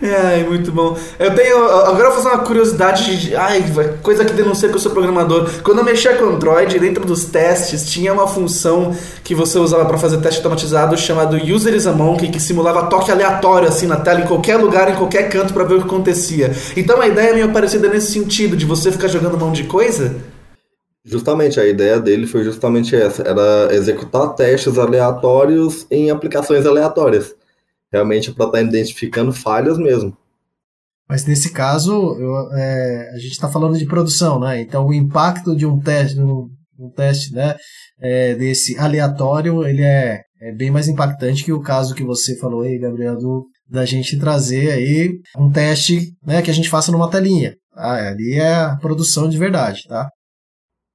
Ai, 0.04 0.44
muito 0.44 0.70
bom. 0.70 0.96
Eu 1.18 1.34
tenho. 1.34 1.64
Agora 1.64 2.08
eu 2.08 2.12
vou 2.12 2.22
fazer 2.22 2.28
uma 2.34 2.44
curiosidade. 2.44 3.16
De, 3.16 3.34
ai, 3.34 3.64
coisa 4.02 4.24
que 4.24 4.34
denuncia 4.34 4.68
que 4.68 4.74
eu 4.74 4.78
sou 4.78 4.92
programador. 4.92 5.48
Quando 5.62 5.78
eu 5.78 5.84
mexia 5.84 6.14
com 6.16 6.26
Android, 6.26 6.78
dentro 6.78 7.06
dos 7.06 7.24
testes, 7.24 7.90
tinha 7.90 8.12
uma 8.12 8.26
função 8.26 8.94
que 9.22 9.34
você 9.34 9.58
usava 9.58 9.86
para 9.86 9.96
fazer 9.96 10.18
teste 10.18 10.38
automatizado 10.38 10.96
chamado 10.98 11.36
User 11.36 11.74
is 11.74 11.86
a 11.86 11.92
Monkey, 11.92 12.28
que 12.28 12.38
simulava 12.38 12.86
toque 12.86 13.10
aleatório 13.10 13.66
assim 13.66 13.86
na 13.86 13.96
tela, 13.96 14.20
em 14.20 14.26
qualquer 14.26 14.56
lugar, 14.56 14.90
em 14.90 14.96
qualquer 14.96 15.30
canto, 15.30 15.54
para 15.54 15.64
ver 15.64 15.74
o 15.74 15.78
que 15.78 15.86
acontecia. 15.86 16.52
Então 16.76 17.00
a 17.00 17.06
ideia 17.06 17.30
é 17.30 17.34
meio 17.34 17.52
parecida 17.52 17.88
nesse 17.88 18.12
sentido, 18.12 18.56
de 18.56 18.66
você 18.66 18.92
ficar 18.92 19.08
jogando 19.08 19.38
mão 19.38 19.52
de 19.52 19.64
coisa. 19.64 20.16
Justamente, 21.02 21.58
a 21.58 21.66
ideia 21.66 21.98
dele 21.98 22.26
foi 22.26 22.44
justamente 22.44 22.94
essa: 22.94 23.22
era 23.22 23.74
executar 23.74 24.34
testes 24.34 24.78
aleatórios 24.78 25.86
em 25.90 26.10
aplicações 26.10 26.66
aleatórias 26.66 27.34
realmente 27.94 28.32
para 28.32 28.46
estar 28.46 28.58
tá 28.58 28.64
identificando 28.64 29.32
falhas 29.32 29.78
mesmo. 29.78 30.16
Mas 31.08 31.24
nesse 31.24 31.52
caso, 31.52 31.92
eu, 32.18 32.52
é, 32.52 33.10
a 33.14 33.18
gente 33.18 33.32
está 33.32 33.48
falando 33.48 33.78
de 33.78 33.86
produção, 33.86 34.40
né? 34.40 34.60
Então 34.60 34.86
o 34.86 34.94
impacto 34.94 35.54
de 35.54 35.64
um 35.64 35.78
teste, 35.78 36.18
um, 36.18 36.48
um 36.78 36.90
teste, 36.90 37.32
né, 37.32 37.54
é, 38.00 38.34
desse 38.34 38.76
aleatório, 38.78 39.64
ele 39.64 39.82
é, 39.82 40.20
é, 40.40 40.52
bem 40.52 40.70
mais 40.70 40.88
impactante 40.88 41.44
que 41.44 41.52
o 41.52 41.60
caso 41.60 41.94
que 41.94 42.02
você 42.02 42.36
falou 42.38 42.62
aí, 42.62 42.78
Gabriel, 42.78 43.16
do, 43.16 43.46
da 43.68 43.84
gente 43.84 44.18
trazer 44.18 44.72
aí 44.72 45.12
um 45.38 45.52
teste, 45.52 46.12
né, 46.26 46.42
que 46.42 46.50
a 46.50 46.54
gente 46.54 46.68
faça 46.68 46.90
numa 46.90 47.10
telinha. 47.10 47.54
Tá? 47.72 48.08
Ali 48.08 48.34
é 48.34 48.54
a 48.54 48.76
produção 48.76 49.28
de 49.28 49.38
verdade, 49.38 49.82
tá? 49.86 50.08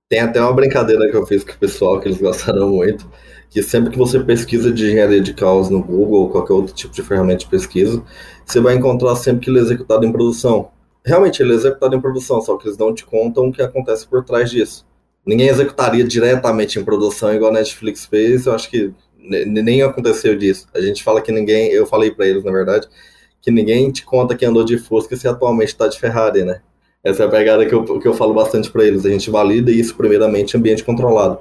Tem 0.10 0.22
até 0.22 0.42
uma 0.42 0.54
brincadeira 0.54 1.10
que 1.10 1.16
eu 1.16 1.26
fiz 1.26 1.44
com 1.44 1.52
o 1.52 1.60
pessoal 1.60 2.00
que 2.00 2.08
eles 2.08 2.20
gostaram 2.20 2.70
muito, 2.70 3.10
que 3.50 3.64
sempre 3.64 3.92
que 3.92 3.98
você 3.98 4.20
pesquisa 4.20 4.72
de 4.72 4.86
engenharia 4.86 5.22
de 5.22 5.34
caos 5.34 5.70
no 5.70 5.82
Google 5.82 6.22
ou 6.22 6.30
qualquer 6.30 6.54
outro 6.54 6.74
tipo 6.74 6.94
de 6.94 7.02
ferramenta 7.02 7.40
de 7.40 7.48
pesquisa, 7.48 8.04
você 8.46 8.60
vai 8.60 8.76
encontrar 8.76 9.16
sempre 9.16 9.46
que 9.46 9.50
ele 9.50 9.60
é 9.60 9.62
executado 9.62 10.06
em 10.06 10.12
produção. 10.12 10.70
Realmente, 11.04 11.42
ele 11.42 11.54
é 11.54 11.56
executado 11.56 11.96
em 11.96 12.02
produção, 12.02 12.42
só 12.42 12.58
que 12.58 12.68
eles 12.68 12.78
não 12.78 12.94
te 12.94 13.06
contam 13.06 13.48
o 13.48 13.52
que 13.52 13.62
acontece 13.62 14.08
por 14.08 14.24
trás 14.24 14.52
disso. 14.52 14.86
Ninguém 15.26 15.48
executaria 15.48 16.04
diretamente 16.04 16.80
em 16.80 16.84
produção 16.84 17.34
igual 17.34 17.52
a 17.52 17.54
Netflix 17.56 18.06
fez, 18.06 18.46
eu 18.46 18.54
acho 18.54 18.70
que 18.70 18.94
nem 19.18 19.82
aconteceu 19.82 20.38
disso. 20.38 20.68
A 20.74 20.82
gente 20.82 21.04
fala 21.04 21.22
que 21.22 21.32
ninguém, 21.32 21.72
eu 21.72 21.86
falei 21.86 22.12
para 22.12 22.28
eles, 22.28 22.44
na 22.44 22.52
verdade, 22.52 22.88
que 23.42 23.52
ninguém 23.52 23.92
te 23.92 24.06
conta 24.06 24.36
que 24.36 24.46
andou 24.46 24.64
de 24.64 24.78
Fusca 24.78 25.16
se 25.16 25.28
atualmente 25.28 25.70
está 25.70 25.88
de 25.88 26.00
Ferrari, 26.00 26.44
né? 26.44 26.62
Essa 27.04 27.24
é 27.24 27.26
a 27.26 27.30
pegada 27.30 27.66
que 27.66 27.74
eu, 27.74 28.00
que 28.00 28.08
eu 28.08 28.14
falo 28.14 28.34
bastante 28.34 28.70
para 28.70 28.84
eles. 28.84 29.06
A 29.06 29.10
gente 29.10 29.30
valida 29.30 29.72
isso 29.72 29.96
primeiramente 29.96 30.58
ambiente 30.58 30.84
controlado. 30.84 31.40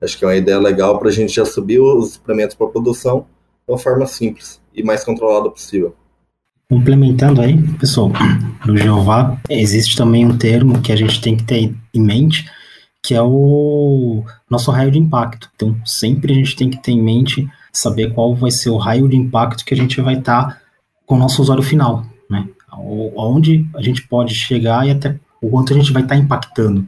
Acho 0.00 0.18
que 0.18 0.24
é 0.24 0.28
uma 0.28 0.36
ideia 0.36 0.58
legal 0.58 0.98
para 0.98 1.08
a 1.08 1.12
gente 1.12 1.34
já 1.34 1.44
subir 1.44 1.80
os 1.80 2.12
suplementos 2.12 2.54
para 2.54 2.66
produção 2.66 3.26
de 3.66 3.72
uma 3.72 3.78
forma 3.78 4.06
simples 4.06 4.60
e 4.74 4.82
mais 4.82 5.04
controlada 5.04 5.50
possível. 5.50 5.94
Complementando 6.68 7.40
aí, 7.40 7.56
pessoal, 7.78 8.10
no 8.66 8.76
Jeová 8.76 9.40
existe 9.48 9.96
também 9.96 10.26
um 10.26 10.36
termo 10.36 10.82
que 10.82 10.92
a 10.92 10.96
gente 10.96 11.20
tem 11.20 11.36
que 11.36 11.44
ter 11.44 11.74
em 11.94 12.00
mente, 12.00 12.44
que 13.02 13.14
é 13.14 13.22
o 13.22 14.24
nosso 14.50 14.70
raio 14.70 14.90
de 14.90 14.98
impacto. 14.98 15.48
Então, 15.54 15.76
sempre 15.84 16.32
a 16.32 16.36
gente 16.36 16.56
tem 16.56 16.68
que 16.68 16.82
ter 16.82 16.92
em 16.92 17.02
mente 17.02 17.48
saber 17.72 18.12
qual 18.12 18.34
vai 18.34 18.50
ser 18.50 18.70
o 18.70 18.76
raio 18.76 19.08
de 19.08 19.16
impacto 19.16 19.64
que 19.64 19.72
a 19.72 19.76
gente 19.76 20.00
vai 20.00 20.18
estar 20.18 20.46
tá 20.46 20.60
com 21.06 21.14
o 21.14 21.18
nosso 21.18 21.40
usuário 21.40 21.62
final, 21.62 22.04
né? 22.28 22.48
Onde 23.16 23.64
a 23.74 23.80
gente 23.80 24.06
pode 24.08 24.34
chegar 24.34 24.86
e 24.86 24.90
até 24.90 25.18
o 25.40 25.48
quanto 25.48 25.72
a 25.72 25.76
gente 25.76 25.92
vai 25.92 26.02
estar 26.02 26.16
tá 26.16 26.20
impactando 26.20 26.86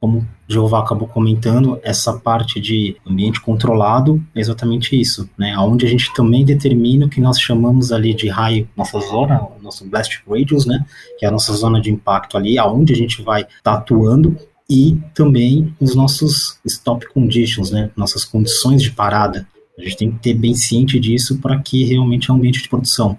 como 0.00 0.26
Jeová 0.52 0.80
acabou 0.80 1.06
comentando, 1.06 1.78
essa 1.82 2.12
parte 2.18 2.60
de 2.60 2.96
ambiente 3.06 3.40
controlado 3.40 4.22
é 4.34 4.40
exatamente 4.40 4.98
isso, 5.00 5.28
né? 5.38 5.56
Onde 5.58 5.86
a 5.86 5.88
gente 5.88 6.12
também 6.14 6.44
determina 6.44 7.06
o 7.06 7.08
que 7.08 7.20
nós 7.20 7.40
chamamos 7.40 7.92
ali 7.92 8.12
de 8.12 8.28
raio, 8.28 8.68
nossa 8.76 8.98
zona, 9.00 9.46
nosso 9.62 9.86
blast 9.86 10.22
radius, 10.28 10.66
né? 10.66 10.84
Que 11.18 11.24
é 11.24 11.28
a 11.28 11.32
nossa 11.32 11.52
zona 11.52 11.80
de 11.80 11.90
impacto 11.90 12.36
ali, 12.36 12.58
aonde 12.58 12.92
a 12.92 12.96
gente 12.96 13.22
vai 13.22 13.42
estar 13.42 13.60
tá 13.62 13.74
atuando 13.74 14.36
e 14.68 14.98
também 15.14 15.74
os 15.80 15.94
nossos 15.94 16.58
stop 16.64 17.06
conditions, 17.12 17.70
né? 17.70 17.90
Nossas 17.96 18.24
condições 18.24 18.82
de 18.82 18.90
parada. 18.90 19.46
A 19.78 19.82
gente 19.82 19.96
tem 19.96 20.10
que 20.10 20.18
ter 20.18 20.34
bem 20.34 20.54
ciente 20.54 20.98
disso 20.98 21.38
para 21.38 21.58
que 21.58 21.84
realmente 21.84 22.30
é 22.30 22.34
um 22.34 22.36
ambiente 22.36 22.62
de 22.62 22.68
produção. 22.68 23.16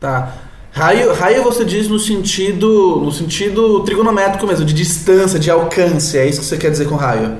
Tá. 0.00 0.49
Raio, 0.72 1.12
raio 1.14 1.42
você 1.42 1.64
diz 1.64 1.88
no 1.88 1.98
sentido, 1.98 3.00
no 3.00 3.12
sentido 3.12 3.82
trigonométrico 3.84 4.46
mesmo, 4.46 4.64
de 4.64 4.72
distância, 4.72 5.38
de 5.38 5.50
alcance. 5.50 6.16
É 6.16 6.26
isso 6.26 6.40
que 6.40 6.46
você 6.46 6.56
quer 6.56 6.70
dizer 6.70 6.88
com 6.88 6.94
raio? 6.94 7.38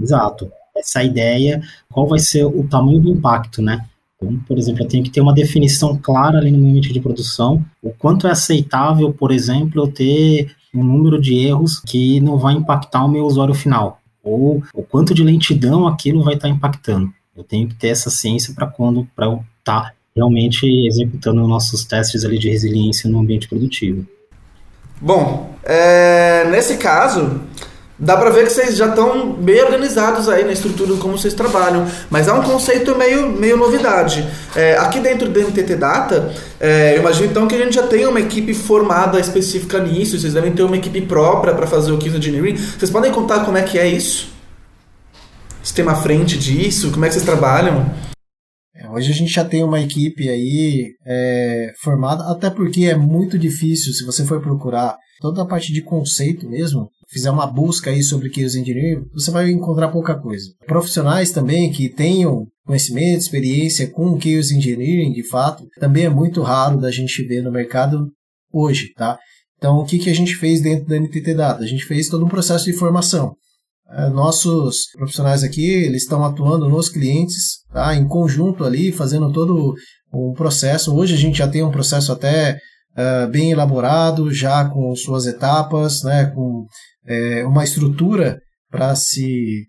Exato. 0.00 0.50
Essa 0.76 1.02
ideia, 1.02 1.62
qual 1.90 2.06
vai 2.06 2.18
ser 2.18 2.44
o 2.44 2.66
tamanho 2.68 3.00
do 3.00 3.10
impacto, 3.10 3.62
né? 3.62 3.84
Então, 4.16 4.38
por 4.46 4.58
exemplo, 4.58 4.82
eu 4.82 4.88
tenho 4.88 5.04
que 5.04 5.10
ter 5.10 5.20
uma 5.20 5.32
definição 5.32 5.96
clara 5.96 6.38
ali 6.38 6.50
no 6.50 6.58
meu 6.58 6.68
ambiente 6.68 6.92
de 6.92 7.00
produção, 7.00 7.64
o 7.82 7.90
quanto 7.90 8.26
é 8.26 8.30
aceitável, 8.30 9.12
por 9.12 9.30
exemplo, 9.30 9.82
eu 9.82 9.86
ter 9.86 10.54
um 10.74 10.82
número 10.82 11.20
de 11.20 11.34
erros 11.46 11.78
que 11.78 12.20
não 12.20 12.38
vai 12.38 12.54
impactar 12.54 13.04
o 13.04 13.08
meu 13.08 13.24
usuário 13.24 13.54
final, 13.54 14.00
ou 14.22 14.62
o 14.74 14.82
quanto 14.82 15.14
de 15.14 15.22
lentidão 15.22 15.86
aquilo 15.86 16.24
vai 16.24 16.34
estar 16.34 16.48
impactando. 16.48 17.12
Eu 17.36 17.44
tenho 17.44 17.68
que 17.68 17.74
ter 17.74 17.88
essa 17.88 18.10
ciência 18.10 18.54
para 18.54 18.66
quando 18.66 19.06
para 19.14 19.26
eu 19.26 19.44
estar 19.60 19.82
tá 19.82 19.92
realmente 20.16 20.64
executando 20.86 21.46
nossos 21.48 21.84
testes 21.84 22.24
ali 22.24 22.38
de 22.38 22.48
resiliência 22.48 23.10
no 23.10 23.18
ambiente 23.18 23.48
produtivo. 23.48 24.06
Bom, 25.00 25.56
é, 25.64 26.46
nesse 26.50 26.76
caso, 26.76 27.40
dá 27.98 28.16
para 28.16 28.30
ver 28.30 28.44
que 28.44 28.52
vocês 28.52 28.76
já 28.76 28.86
estão 28.86 29.32
bem 29.32 29.60
organizados 29.60 30.28
aí 30.28 30.44
na 30.44 30.52
estrutura 30.52 30.94
como 30.98 31.18
vocês 31.18 31.34
trabalham, 31.34 31.84
mas 32.08 32.28
há 32.28 32.34
um 32.34 32.42
conceito 32.44 32.96
meio, 32.96 33.28
meio 33.28 33.56
novidade. 33.56 34.24
É, 34.54 34.78
aqui 34.78 35.00
dentro 35.00 35.28
do 35.28 35.40
NTT 35.40 35.74
Data, 35.74 36.32
é, 36.60 36.94
eu 36.94 37.00
imagino 37.00 37.26
então 37.30 37.48
que 37.48 37.56
a 37.56 37.58
gente 37.58 37.74
já 37.74 37.86
tem 37.88 38.06
uma 38.06 38.20
equipe 38.20 38.54
formada 38.54 39.18
específica 39.18 39.80
nisso, 39.80 40.16
vocês 40.16 40.32
devem 40.32 40.52
ter 40.52 40.62
uma 40.62 40.76
equipe 40.76 41.00
própria 41.00 41.52
para 41.54 41.66
fazer 41.66 41.90
o 41.90 41.98
Kiss 41.98 42.16
Engineering. 42.16 42.56
Vocês 42.56 42.90
podem 42.90 43.10
contar 43.10 43.44
como 43.44 43.58
é 43.58 43.62
que 43.62 43.80
é 43.80 43.88
isso? 43.88 44.32
Sistema 45.60 45.92
à 45.92 45.96
frente 45.96 46.38
disso? 46.38 46.92
Como 46.92 47.04
é 47.04 47.08
que 47.08 47.14
vocês 47.14 47.26
trabalham? 47.26 47.84
Hoje 48.94 49.10
a 49.10 49.14
gente 49.14 49.32
já 49.32 49.44
tem 49.44 49.64
uma 49.64 49.80
equipe 49.80 50.28
aí 50.28 50.92
é, 51.04 51.72
formada, 51.82 52.30
até 52.30 52.48
porque 52.48 52.84
é 52.84 52.96
muito 52.96 53.36
difícil, 53.36 53.92
se 53.92 54.04
você 54.04 54.24
for 54.24 54.40
procurar 54.40 54.96
toda 55.20 55.42
a 55.42 55.46
parte 55.46 55.72
de 55.72 55.82
conceito 55.82 56.48
mesmo, 56.48 56.88
fizer 57.08 57.28
uma 57.32 57.44
busca 57.44 57.90
aí 57.90 58.04
sobre 58.04 58.32
Chaos 58.32 58.54
Engineering, 58.54 59.04
você 59.12 59.32
vai 59.32 59.50
encontrar 59.50 59.88
pouca 59.88 60.14
coisa. 60.14 60.46
Profissionais 60.68 61.32
também 61.32 61.72
que 61.72 61.88
tenham 61.88 62.46
conhecimento, 62.64 63.18
experiência 63.18 63.90
com 63.90 64.20
Chaos 64.20 64.52
Engineering, 64.52 65.12
de 65.12 65.28
fato, 65.28 65.66
também 65.80 66.04
é 66.04 66.08
muito 66.08 66.40
raro 66.40 66.80
da 66.80 66.92
gente 66.92 67.20
ver 67.26 67.42
no 67.42 67.50
mercado 67.50 68.12
hoje, 68.52 68.92
tá? 68.94 69.18
Então, 69.58 69.78
o 69.78 69.84
que, 69.84 69.98
que 69.98 70.10
a 70.10 70.14
gente 70.14 70.36
fez 70.36 70.60
dentro 70.60 70.86
da 70.86 71.00
NTT 71.00 71.34
Data? 71.34 71.64
A 71.64 71.66
gente 71.66 71.84
fez 71.84 72.08
todo 72.08 72.24
um 72.24 72.28
processo 72.28 72.66
de 72.66 72.74
formação. 72.74 73.34
É, 73.90 74.08
nossos 74.08 74.90
profissionais 74.96 75.42
aqui, 75.42 75.66
eles 75.66 76.02
estão 76.02 76.24
atuando 76.24 76.68
nos 76.68 76.88
clientes, 76.88 77.58
tá? 77.72 77.94
em 77.94 78.06
conjunto 78.08 78.64
ali, 78.64 78.90
fazendo 78.90 79.30
todo 79.30 79.74
um 80.12 80.32
processo. 80.32 80.94
Hoje 80.94 81.14
a 81.14 81.18
gente 81.18 81.38
já 81.38 81.48
tem 81.48 81.62
um 81.62 81.70
processo 81.70 82.10
até 82.10 82.58
uh, 82.96 83.30
bem 83.30 83.50
elaborado, 83.50 84.32
já 84.32 84.64
com 84.68 84.94
suas 84.96 85.26
etapas, 85.26 86.02
né? 86.02 86.26
com 86.34 86.64
é, 87.06 87.44
uma 87.44 87.62
estrutura 87.62 88.40
para 88.70 88.96
se, 88.96 89.66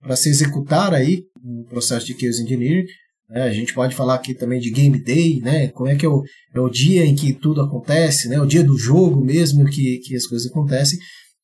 para 0.00 0.16
se 0.16 0.30
executar 0.30 0.94
aí 0.94 1.20
um 1.44 1.64
processo 1.68 2.06
de 2.06 2.18
Chaos 2.18 2.40
Engineering. 2.40 2.84
Né? 3.28 3.42
A 3.42 3.52
gente 3.52 3.74
pode 3.74 3.94
falar 3.94 4.14
aqui 4.14 4.34
também 4.34 4.58
de 4.58 4.70
Game 4.70 4.98
Day, 5.02 5.40
né? 5.40 5.68
como 5.68 5.90
é 5.90 5.94
que 5.94 6.06
é 6.06 6.08
o, 6.08 6.22
é 6.54 6.60
o 6.60 6.70
dia 6.70 7.04
em 7.04 7.14
que 7.14 7.34
tudo 7.34 7.60
acontece, 7.60 8.28
né? 8.28 8.40
o 8.40 8.46
dia 8.46 8.64
do 8.64 8.78
jogo 8.78 9.22
mesmo 9.22 9.66
que, 9.66 9.98
que 9.98 10.16
as 10.16 10.26
coisas 10.26 10.50
acontecem 10.50 10.98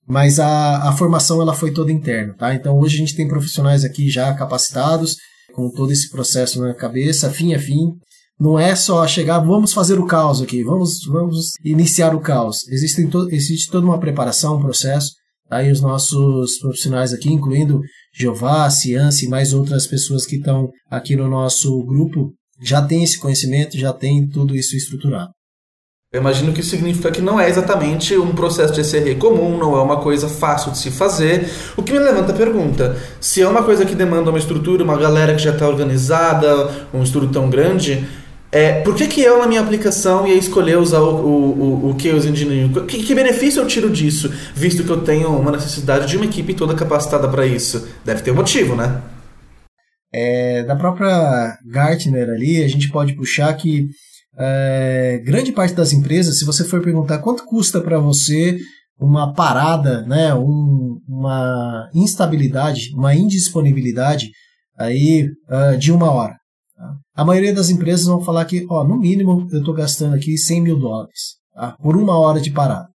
mas 0.07 0.39
a, 0.39 0.89
a 0.89 0.93
formação 0.93 1.43
ela 1.43 1.55
foi 1.55 1.73
toda 1.73 1.93
interna, 1.93 2.35
tá? 2.35 2.55
Então 2.55 2.79
hoje 2.79 2.97
a 2.97 2.99
gente 2.99 3.17
tem 3.17 3.27
profissionais 3.27 3.85
aqui 3.85 4.09
já 4.09 4.33
capacitados, 4.35 5.17
com 5.53 5.71
todo 5.71 5.91
esse 5.91 6.11
processo 6.11 6.61
na 6.61 6.75
cabeça, 6.75 7.31
fim 7.31 7.55
a 7.55 7.59
fim. 7.59 7.93
Não 8.39 8.59
é 8.59 8.77
só 8.77 9.07
chegar, 9.07 9.39
vamos 9.39 9.73
fazer 9.73 9.99
o 9.99 10.07
caos 10.07 10.43
aqui, 10.43 10.63
vamos, 10.63 10.99
vamos 11.09 11.53
iniciar 11.65 12.15
o 12.15 12.21
caos. 12.21 12.69
Existe, 12.69 13.07
to, 13.09 13.29
existe 13.31 13.71
toda 13.71 13.87
uma 13.87 13.99
preparação, 13.99 14.57
um 14.57 14.61
processo. 14.61 15.13
Tá? 15.49 15.63
E 15.63 15.73
os 15.73 15.81
nossos 15.81 16.59
profissionais 16.59 17.13
aqui, 17.15 17.33
incluindo 17.33 17.81
Jeová, 18.15 18.69
Ciência 18.69 19.27
e 19.27 19.29
mais 19.29 19.55
outras 19.55 19.87
pessoas 19.87 20.27
que 20.27 20.37
estão 20.37 20.71
aqui 20.91 21.17
no 21.17 21.29
nosso 21.29 21.83
grupo, 21.85 22.35
já 22.61 22.83
têm 22.83 23.05
esse 23.05 23.19
conhecimento, 23.19 23.79
já 23.79 23.93
tem 23.93 24.29
tudo 24.29 24.55
isso 24.55 24.77
estruturado. 24.77 25.31
Eu 26.13 26.21
imagino 26.21 26.53
que 26.53 26.61
isso 26.61 26.71
significa 26.71 27.11
que 27.11 27.21
não 27.21 27.39
é 27.39 27.49
exatamente 27.49 28.17
um 28.17 28.33
processo 28.33 28.73
de 28.73 28.81
SRE 28.83 29.17
comum, 29.17 29.59
não 29.59 29.77
é 29.77 29.83
uma 29.83 30.01
coisa 30.01 30.29
fácil 30.29 30.71
de 30.71 30.79
se 30.79 30.91
fazer. 30.91 31.51
O 31.77 31.83
que 31.83 31.93
me 31.93 31.99
levanta 31.99 32.33
a 32.33 32.37
pergunta: 32.37 32.97
se 33.21 33.43
é 33.43 33.49
uma 33.49 33.63
coisa 33.65 33.85
que 33.85 33.95
demanda 33.95 34.31
uma 34.31 34.39
estrutura, 34.39 34.85
uma 34.85 34.97
galera 34.97 35.35
que 35.35 35.43
já 35.43 35.51
está 35.51 35.69
organizada, 35.69 36.71
um 36.95 37.03
estudo 37.03 37.29
tão 37.29 37.51
grande, 37.51 38.07
é, 38.53 38.81
por 38.81 38.95
que, 38.95 39.09
que 39.09 39.21
eu, 39.21 39.39
na 39.39 39.47
minha 39.49 39.61
aplicação, 39.61 40.27
ia 40.27 40.35
escolher 40.35 40.79
usar 40.79 41.01
o, 41.01 41.27
o, 41.27 41.87
o, 41.87 41.91
o 41.91 42.01
Chaos 42.01 42.25
Engineering? 42.25 42.73
Que, 42.87 43.03
que 43.03 43.15
benefício 43.15 43.61
eu 43.61 43.67
tiro 43.67 43.91
disso, 43.91 44.33
visto 44.55 44.85
que 44.85 44.91
eu 44.91 45.03
tenho 45.03 45.29
uma 45.29 45.51
necessidade 45.51 46.07
de 46.07 46.17
uma 46.17 46.27
equipe 46.27 46.55
toda 46.55 46.75
capacitada 46.75 47.29
para 47.29 47.45
isso? 47.45 47.89
Deve 48.05 48.23
ter 48.23 48.31
um 48.31 48.37
motivo, 48.37 48.77
né? 48.77 49.03
É, 50.15 50.63
da 50.63 50.77
própria 50.77 51.59
Gartner 51.67 52.31
ali, 52.31 52.63
a 52.63 52.69
gente 52.69 52.89
pode 52.89 53.15
puxar 53.15 53.53
que 53.55 53.89
é, 54.39 55.23
grande 55.25 55.53
parte 55.53 55.75
das 55.75 55.93
empresas, 55.93 56.39
se 56.39 56.45
você 56.45 56.65
for 56.65 56.83
perguntar 56.83 57.19
quanto 57.19 57.45
custa 57.45 57.81
para 57.81 57.99
você 57.99 58.59
uma 58.99 59.33
parada, 59.33 60.03
né, 60.03 60.35
um, 60.35 61.01
uma 61.09 61.89
instabilidade, 61.95 62.91
uma 62.95 63.15
indisponibilidade 63.15 64.31
aí 64.79 65.29
uh, 65.49 65.77
de 65.79 65.93
uma 65.93 66.11
hora. 66.11 66.35
Tá? 66.77 66.95
A 67.15 67.25
maioria 67.25 67.55
das 67.55 67.71
empresas 67.71 68.07
vão 68.07 68.23
falar 68.23 68.45
que, 68.45 68.67
ó, 68.69 68.85
no 68.85 68.99
mínimo 68.99 69.47
eu 69.51 69.59
estou 69.59 69.75
gastando 69.75 70.15
aqui 70.15 70.37
100 70.37 70.63
mil 70.63 70.79
dólares 70.79 71.37
tá? 71.55 71.77
por 71.83 71.97
uma 71.97 72.19
hora 72.19 72.41
de 72.41 72.51
parada. 72.51 72.89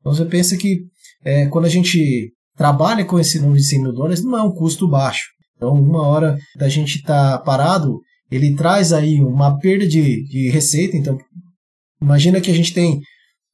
Então 0.00 0.12
você 0.12 0.24
pensa 0.24 0.56
que 0.56 0.80
é, 1.24 1.46
quando 1.46 1.66
a 1.66 1.70
gente 1.70 2.32
trabalha 2.56 3.04
com 3.04 3.18
esse 3.18 3.38
número 3.38 3.58
de 3.58 3.66
100 3.66 3.82
mil 3.82 3.92
dólares, 3.92 4.24
não 4.24 4.38
é 4.38 4.42
um 4.42 4.52
custo 4.52 4.88
baixo. 4.88 5.28
Então, 5.56 5.74
uma 5.74 6.06
hora 6.06 6.38
da 6.56 6.68
gente 6.68 6.96
estar 6.96 7.38
tá 7.38 7.44
parado, 7.44 8.00
ele 8.30 8.54
traz 8.54 8.92
aí 8.92 9.20
uma 9.20 9.58
perda 9.58 9.86
de, 9.86 10.24
de 10.24 10.50
receita. 10.50 10.96
Então, 10.96 11.18
imagina 12.00 12.40
que 12.40 12.50
a 12.50 12.54
gente 12.54 12.72
tem 12.72 13.00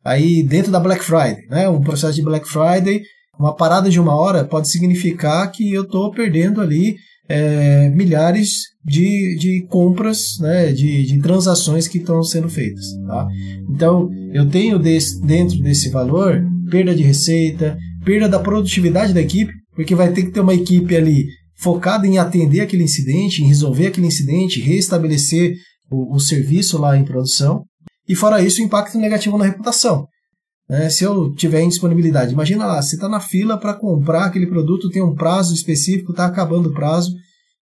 aí 0.04 0.42
dentro 0.42 0.70
da 0.70 0.78
Black 0.78 1.02
Friday, 1.02 1.46
né, 1.48 1.68
um 1.68 1.80
processo 1.80 2.14
de 2.14 2.22
Black 2.22 2.48
Friday, 2.48 3.02
uma 3.38 3.54
parada 3.54 3.90
de 3.90 4.00
uma 4.00 4.14
hora 4.14 4.44
pode 4.44 4.68
significar 4.68 5.50
que 5.50 5.72
eu 5.72 5.82
estou 5.82 6.10
perdendo 6.10 6.60
ali 6.60 6.96
é, 7.28 7.90
milhares 7.90 8.60
de, 8.84 9.36
de 9.36 9.66
compras, 9.68 10.38
né, 10.40 10.72
de, 10.72 11.04
de 11.04 11.20
transações 11.20 11.88
que 11.88 11.98
estão 11.98 12.22
sendo 12.22 12.48
feitas. 12.48 12.84
Tá? 13.06 13.26
Então, 13.68 14.08
eu 14.32 14.48
tenho 14.48 14.78
desse, 14.78 15.20
dentro 15.20 15.58
desse 15.58 15.90
valor 15.90 16.42
perda 16.70 16.94
de 16.94 17.02
receita, 17.02 17.76
perda 18.04 18.28
da 18.28 18.38
produtividade 18.38 19.12
da 19.12 19.20
equipe, 19.20 19.52
porque 19.74 19.94
vai 19.94 20.12
ter 20.12 20.24
que 20.24 20.30
ter 20.30 20.40
uma 20.40 20.54
equipe 20.54 20.96
ali 20.96 21.26
focada 21.56 22.06
em 22.06 22.18
atender 22.18 22.60
aquele 22.60 22.84
incidente, 22.84 23.42
em 23.42 23.46
resolver 23.46 23.88
aquele 23.88 24.06
incidente, 24.06 24.60
restabelecer 24.60 25.54
o, 25.90 26.14
o 26.14 26.20
serviço 26.20 26.78
lá 26.78 26.96
em 26.96 27.04
produção. 27.04 27.64
E 28.08 28.14
fora 28.14 28.42
isso, 28.42 28.60
o 28.60 28.64
impacto 28.64 28.98
negativo 28.98 29.38
na 29.38 29.46
reputação. 29.46 30.06
É, 30.68 30.88
se 30.88 31.04
eu 31.04 31.32
tiver 31.34 31.62
indisponibilidade, 31.62 32.32
imagina 32.32 32.66
lá, 32.66 32.82
você 32.82 32.96
está 32.96 33.08
na 33.08 33.20
fila 33.20 33.56
para 33.56 33.74
comprar 33.74 34.24
aquele 34.24 34.48
produto, 34.48 34.90
tem 34.90 35.02
um 35.02 35.14
prazo 35.14 35.54
específico, 35.54 36.10
está 36.10 36.26
acabando 36.26 36.70
o 36.70 36.72
prazo, 36.72 37.12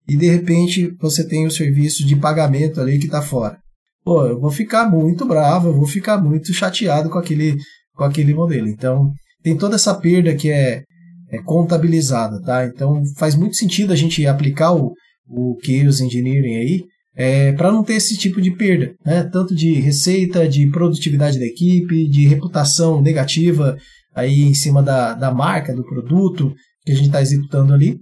e 0.07 0.17
de 0.17 0.27
repente 0.27 0.91
você 0.99 1.27
tem 1.27 1.45
o 1.45 1.51
serviço 1.51 2.05
de 2.05 2.15
pagamento 2.15 2.81
ali 2.81 2.97
que 2.97 3.05
está 3.05 3.21
fora. 3.21 3.57
Pô, 4.03 4.25
eu 4.25 4.39
vou 4.39 4.51
ficar 4.51 4.89
muito 4.89 5.25
bravo, 5.25 5.69
eu 5.69 5.73
vou 5.73 5.87
ficar 5.87 6.17
muito 6.21 6.51
chateado 6.53 7.09
com 7.09 7.17
aquele, 7.17 7.57
com 7.95 8.03
aquele 8.03 8.33
modelo. 8.33 8.67
Então, 8.67 9.11
tem 9.43 9.55
toda 9.55 9.75
essa 9.75 9.93
perda 9.93 10.35
que 10.35 10.49
é 10.49 10.83
é, 11.29 11.41
contabilizada, 11.41 12.41
tá? 12.41 12.65
Então 12.65 13.03
faz 13.17 13.35
muito 13.35 13.55
sentido 13.55 13.91
a 13.91 13.95
gente 13.95 14.25
aplicar 14.25 14.73
o, 14.73 14.93
o 15.27 15.57
Chaos 15.63 15.99
Engineering 15.99 16.55
aí 16.55 16.83
é, 17.15 17.53
para 17.53 17.71
não 17.71 17.83
ter 17.83 17.93
esse 17.93 18.17
tipo 18.17 18.41
de 18.41 18.51
perda, 18.51 18.93
né? 19.05 19.23
Tanto 19.23 19.55
de 19.55 19.73
receita, 19.75 20.47
de 20.47 20.67
produtividade 20.69 21.39
da 21.39 21.45
equipe, 21.45 22.09
de 22.09 22.27
reputação 22.27 23.01
negativa 23.01 23.77
aí 24.13 24.41
em 24.43 24.53
cima 24.53 24.83
da, 24.83 25.13
da 25.13 25.33
marca, 25.33 25.73
do 25.73 25.85
produto 25.85 26.53
que 26.83 26.91
a 26.91 26.95
gente 26.95 27.07
está 27.07 27.21
executando 27.21 27.73
ali. 27.73 27.99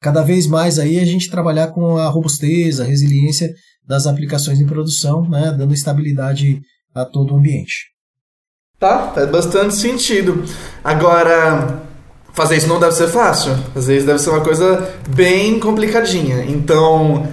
Cada 0.00 0.22
vez 0.22 0.46
mais 0.46 0.78
aí 0.78 0.98
a 0.98 1.04
gente 1.04 1.30
trabalhar 1.30 1.68
com 1.68 1.98
a 1.98 2.08
robustez, 2.08 2.80
a 2.80 2.84
resiliência 2.84 3.52
das 3.86 4.06
aplicações 4.06 4.58
em 4.58 4.66
produção, 4.66 5.28
né? 5.28 5.54
Dando 5.56 5.74
estabilidade 5.74 6.60
a 6.94 7.04
todo 7.04 7.34
o 7.34 7.36
ambiente. 7.36 7.90
Tá, 8.78 9.12
faz 9.12 9.30
bastante 9.30 9.74
sentido. 9.74 10.42
Agora, 10.82 11.89
fazer 12.32 12.56
isso 12.56 12.68
não 12.68 12.80
deve 12.80 12.92
ser 12.92 13.08
fácil. 13.08 13.54
Fazer 13.74 13.96
isso 13.96 14.06
deve 14.06 14.18
ser 14.18 14.30
uma 14.30 14.42
coisa 14.42 14.94
bem 15.08 15.58
complicadinha. 15.60 16.44
Então, 16.44 17.26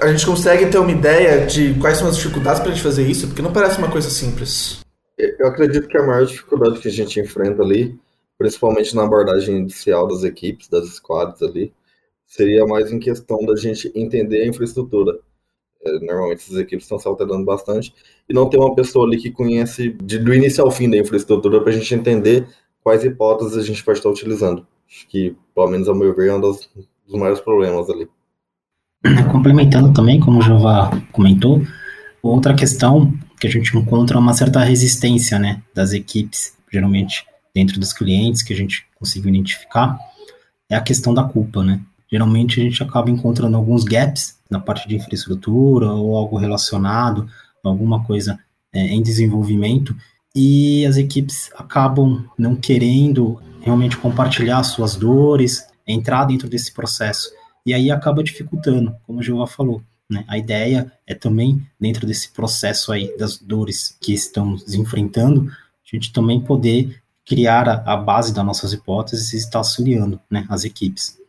a 0.00 0.08
gente 0.08 0.26
consegue 0.26 0.66
ter 0.66 0.78
uma 0.78 0.90
ideia 0.90 1.46
de 1.46 1.74
quais 1.74 1.98
são 1.98 2.08
as 2.08 2.16
dificuldades 2.16 2.60
para 2.60 2.70
a 2.70 2.74
gente 2.74 2.82
fazer 2.82 3.06
isso? 3.06 3.26
Porque 3.26 3.42
não 3.42 3.52
parece 3.52 3.78
uma 3.78 3.90
coisa 3.90 4.10
simples. 4.10 4.80
Eu 5.16 5.46
acredito 5.46 5.86
que 5.86 5.96
a 5.96 6.06
maior 6.06 6.26
dificuldade 6.26 6.80
que 6.80 6.88
a 6.88 6.90
gente 6.90 7.20
enfrenta 7.20 7.62
ali, 7.62 7.98
principalmente 8.38 8.94
na 8.96 9.04
abordagem 9.04 9.58
inicial 9.58 10.08
das 10.08 10.24
equipes, 10.24 10.68
das 10.68 10.88
squads 10.88 11.42
ali, 11.42 11.72
seria 12.26 12.66
mais 12.66 12.90
em 12.90 12.98
questão 12.98 13.44
da 13.44 13.54
gente 13.56 13.92
entender 13.94 14.42
a 14.42 14.46
infraestrutura. 14.46 15.18
É, 15.84 15.92
normalmente 15.98 16.38
essas 16.38 16.56
equipes 16.56 16.84
estão 16.84 16.98
se 16.98 17.06
alterando 17.06 17.44
bastante 17.44 17.92
e 18.28 18.32
não 18.32 18.48
ter 18.48 18.56
uma 18.56 18.74
pessoa 18.74 19.06
ali 19.06 19.18
que 19.18 19.30
conhece 19.30 19.90
de, 20.02 20.18
do 20.18 20.32
início 20.32 20.64
ao 20.64 20.70
fim 20.70 20.88
da 20.88 20.96
infraestrutura 20.96 21.60
para 21.60 21.70
a 21.70 21.74
gente 21.74 21.94
entender 21.94 22.46
quais 22.82 23.04
hipóteses 23.04 23.56
a 23.56 23.62
gente 23.62 23.82
pode 23.84 23.98
estar 23.98 24.10
utilizando. 24.10 24.66
Acho 24.88 25.08
que, 25.08 25.36
pelo 25.54 25.68
menos 25.68 25.88
ao 25.88 25.94
meu 25.94 26.14
ver, 26.14 26.30
é 26.30 26.34
um 26.34 26.40
dos, 26.40 26.68
dos 27.06 27.18
maiores 27.18 27.40
problemas 27.40 27.88
ali. 27.88 28.08
Complementando 29.32 29.92
também, 29.92 30.20
como 30.20 30.38
o 30.38 30.42
Jová 30.42 30.90
comentou, 31.12 31.62
outra 32.22 32.54
questão 32.54 33.12
que 33.40 33.46
a 33.46 33.50
gente 33.50 33.76
encontra 33.76 34.16
é 34.16 34.20
uma 34.20 34.34
certa 34.34 34.60
resistência 34.60 35.38
né, 35.38 35.62
das 35.74 35.92
equipes, 35.92 36.56
geralmente 36.70 37.26
dentro 37.54 37.78
dos 37.78 37.92
clientes 37.92 38.42
que 38.42 38.52
a 38.52 38.56
gente 38.56 38.86
conseguiu 38.98 39.30
identificar, 39.30 39.98
é 40.70 40.76
a 40.76 40.80
questão 40.80 41.12
da 41.12 41.24
culpa, 41.24 41.62
né? 41.62 41.80
Geralmente 42.10 42.60
a 42.60 42.64
gente 42.64 42.82
acaba 42.82 43.10
encontrando 43.10 43.56
alguns 43.56 43.84
gaps 43.84 44.38
na 44.50 44.60
parte 44.60 44.86
de 44.86 44.96
infraestrutura 44.96 45.90
ou 45.90 46.16
algo 46.16 46.36
relacionado, 46.36 47.26
alguma 47.64 48.04
coisa 48.04 48.38
é, 48.72 48.80
em 48.80 49.02
desenvolvimento, 49.02 49.94
e 50.34 50.86
as 50.86 50.96
equipes 50.96 51.50
acabam 51.54 52.28
não 52.38 52.56
querendo 52.56 53.40
realmente 53.60 53.96
compartilhar 53.96 54.62
suas 54.64 54.96
dores, 54.96 55.66
entrar 55.86 56.24
dentro 56.24 56.48
desse 56.48 56.72
processo. 56.72 57.30
E 57.64 57.72
aí 57.72 57.90
acaba 57.90 58.22
dificultando, 58.22 58.94
como 59.06 59.20
o 59.20 59.22
Jeová 59.22 59.46
falou. 59.46 59.82
Né? 60.10 60.24
A 60.26 60.36
ideia 60.36 60.92
é 61.06 61.14
também, 61.14 61.64
dentro 61.80 62.06
desse 62.06 62.30
processo 62.32 62.92
aí 62.92 63.16
das 63.16 63.38
dores 63.38 63.96
que 64.00 64.12
estamos 64.12 64.74
enfrentando, 64.74 65.48
a 65.50 65.96
gente 65.96 66.12
também 66.12 66.40
poder 66.40 67.00
criar 67.24 67.68
a, 67.68 67.92
a 67.92 67.96
base 67.96 68.34
das 68.34 68.44
nossas 68.44 68.72
hipóteses 68.72 69.32
e 69.32 69.36
estar 69.36 69.58
auxiliando 69.58 70.20
né, 70.30 70.44
as 70.48 70.64
equipes. 70.64 71.21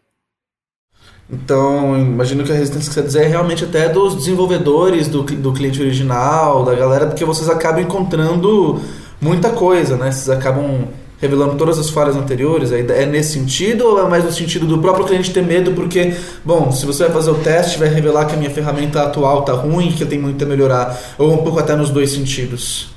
Então, 1.29 1.97
imagino 1.97 2.43
que 2.43 2.51
a 2.51 2.55
resistência 2.55 2.89
que 2.89 2.93
você 2.93 3.01
dizer 3.01 3.23
é 3.23 3.27
realmente 3.27 3.63
até 3.63 3.89
dos 3.89 4.15
desenvolvedores 4.15 5.07
do, 5.07 5.23
do 5.23 5.53
cliente 5.53 5.81
original, 5.81 6.63
da 6.63 6.75
galera, 6.75 7.07
porque 7.07 7.25
vocês 7.25 7.49
acabam 7.49 7.81
encontrando 7.81 8.79
muita 9.19 9.49
coisa, 9.49 9.97
né? 9.97 10.11
Vocês 10.11 10.29
acabam 10.29 10.87
revelando 11.23 11.55
todas 11.55 11.79
as 11.79 11.89
falhas 11.89 12.17
anteriores. 12.17 12.71
É 12.73 13.05
nesse 13.05 13.39
sentido 13.39 13.85
ou 13.85 14.05
é 14.05 14.09
mais 14.09 14.25
no 14.25 14.31
sentido 14.31 14.67
do 14.67 14.79
próprio 14.79 15.05
cliente 15.05 15.31
ter 15.31 15.41
medo 15.41 15.71
porque, 15.71 16.13
bom, 16.43 16.69
se 16.73 16.85
você 16.85 17.05
vai 17.05 17.13
fazer 17.13 17.31
o 17.31 17.35
teste, 17.35 17.79
vai 17.79 17.87
revelar 17.87 18.25
que 18.25 18.33
a 18.33 18.37
minha 18.37 18.51
ferramenta 18.51 19.01
atual 19.01 19.43
tá 19.43 19.53
ruim, 19.53 19.93
que 19.93 20.03
eu 20.03 20.09
tenho 20.09 20.21
muito 20.21 20.43
a 20.43 20.47
melhorar, 20.47 20.99
ou 21.17 21.33
um 21.33 21.37
pouco 21.37 21.59
até 21.59 21.75
nos 21.77 21.89
dois 21.89 22.11
sentidos? 22.11 22.89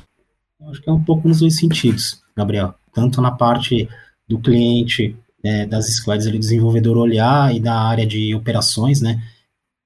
Acho 0.68 0.82
que 0.82 0.90
é 0.90 0.92
um 0.92 1.02
pouco 1.02 1.28
nos 1.28 1.38
dois 1.38 1.56
sentidos, 1.56 2.20
Gabriel. 2.36 2.74
Tanto 2.92 3.22
na 3.22 3.30
parte 3.30 3.88
do 4.28 4.40
cliente 4.40 5.16
né, 5.42 5.66
das 5.66 5.86
squads 5.94 6.26
ali, 6.26 6.38
desenvolvedor 6.38 6.96
olhar 6.96 7.54
e 7.54 7.60
da 7.60 7.78
área 7.78 8.06
de 8.06 8.34
operações, 8.34 9.00
né, 9.00 9.22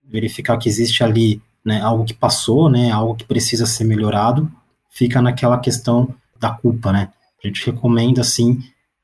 verificar 0.05 0.57
que 0.57 0.69
existe 0.69 1.05
ali 1.05 1.41
né, 1.65 1.81
algo 1.81 2.05
que 2.05 2.15
passou, 2.15 2.71
né, 2.71 2.91
algo 2.91 3.15
que 3.15 3.25
precisa 3.25 3.67
ser 3.67 3.85
melhorado, 3.85 4.51
fica 4.91 5.21
naquela 5.21 5.59
questão 5.59 6.15
da 6.39 6.51
culpa, 6.51 6.93
né. 6.93 7.11
A 7.43 7.47
gente 7.47 7.65
recomenda, 7.65 8.21
assim, 8.21 8.59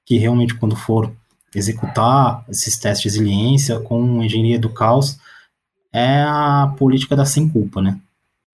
que 0.04 0.18
realmente 0.18 0.54
quando 0.54 0.76
for 0.76 1.12
executar 1.54 2.44
esses 2.48 2.78
testes 2.78 3.12
de 3.12 3.18
resiliência 3.18 3.80
com 3.80 4.22
engenharia 4.22 4.58
do 4.58 4.68
caos, 4.68 5.18
é 5.92 6.22
a 6.22 6.74
política 6.78 7.16
da 7.16 7.24
sem 7.24 7.48
culpa, 7.48 7.80
né. 7.80 7.98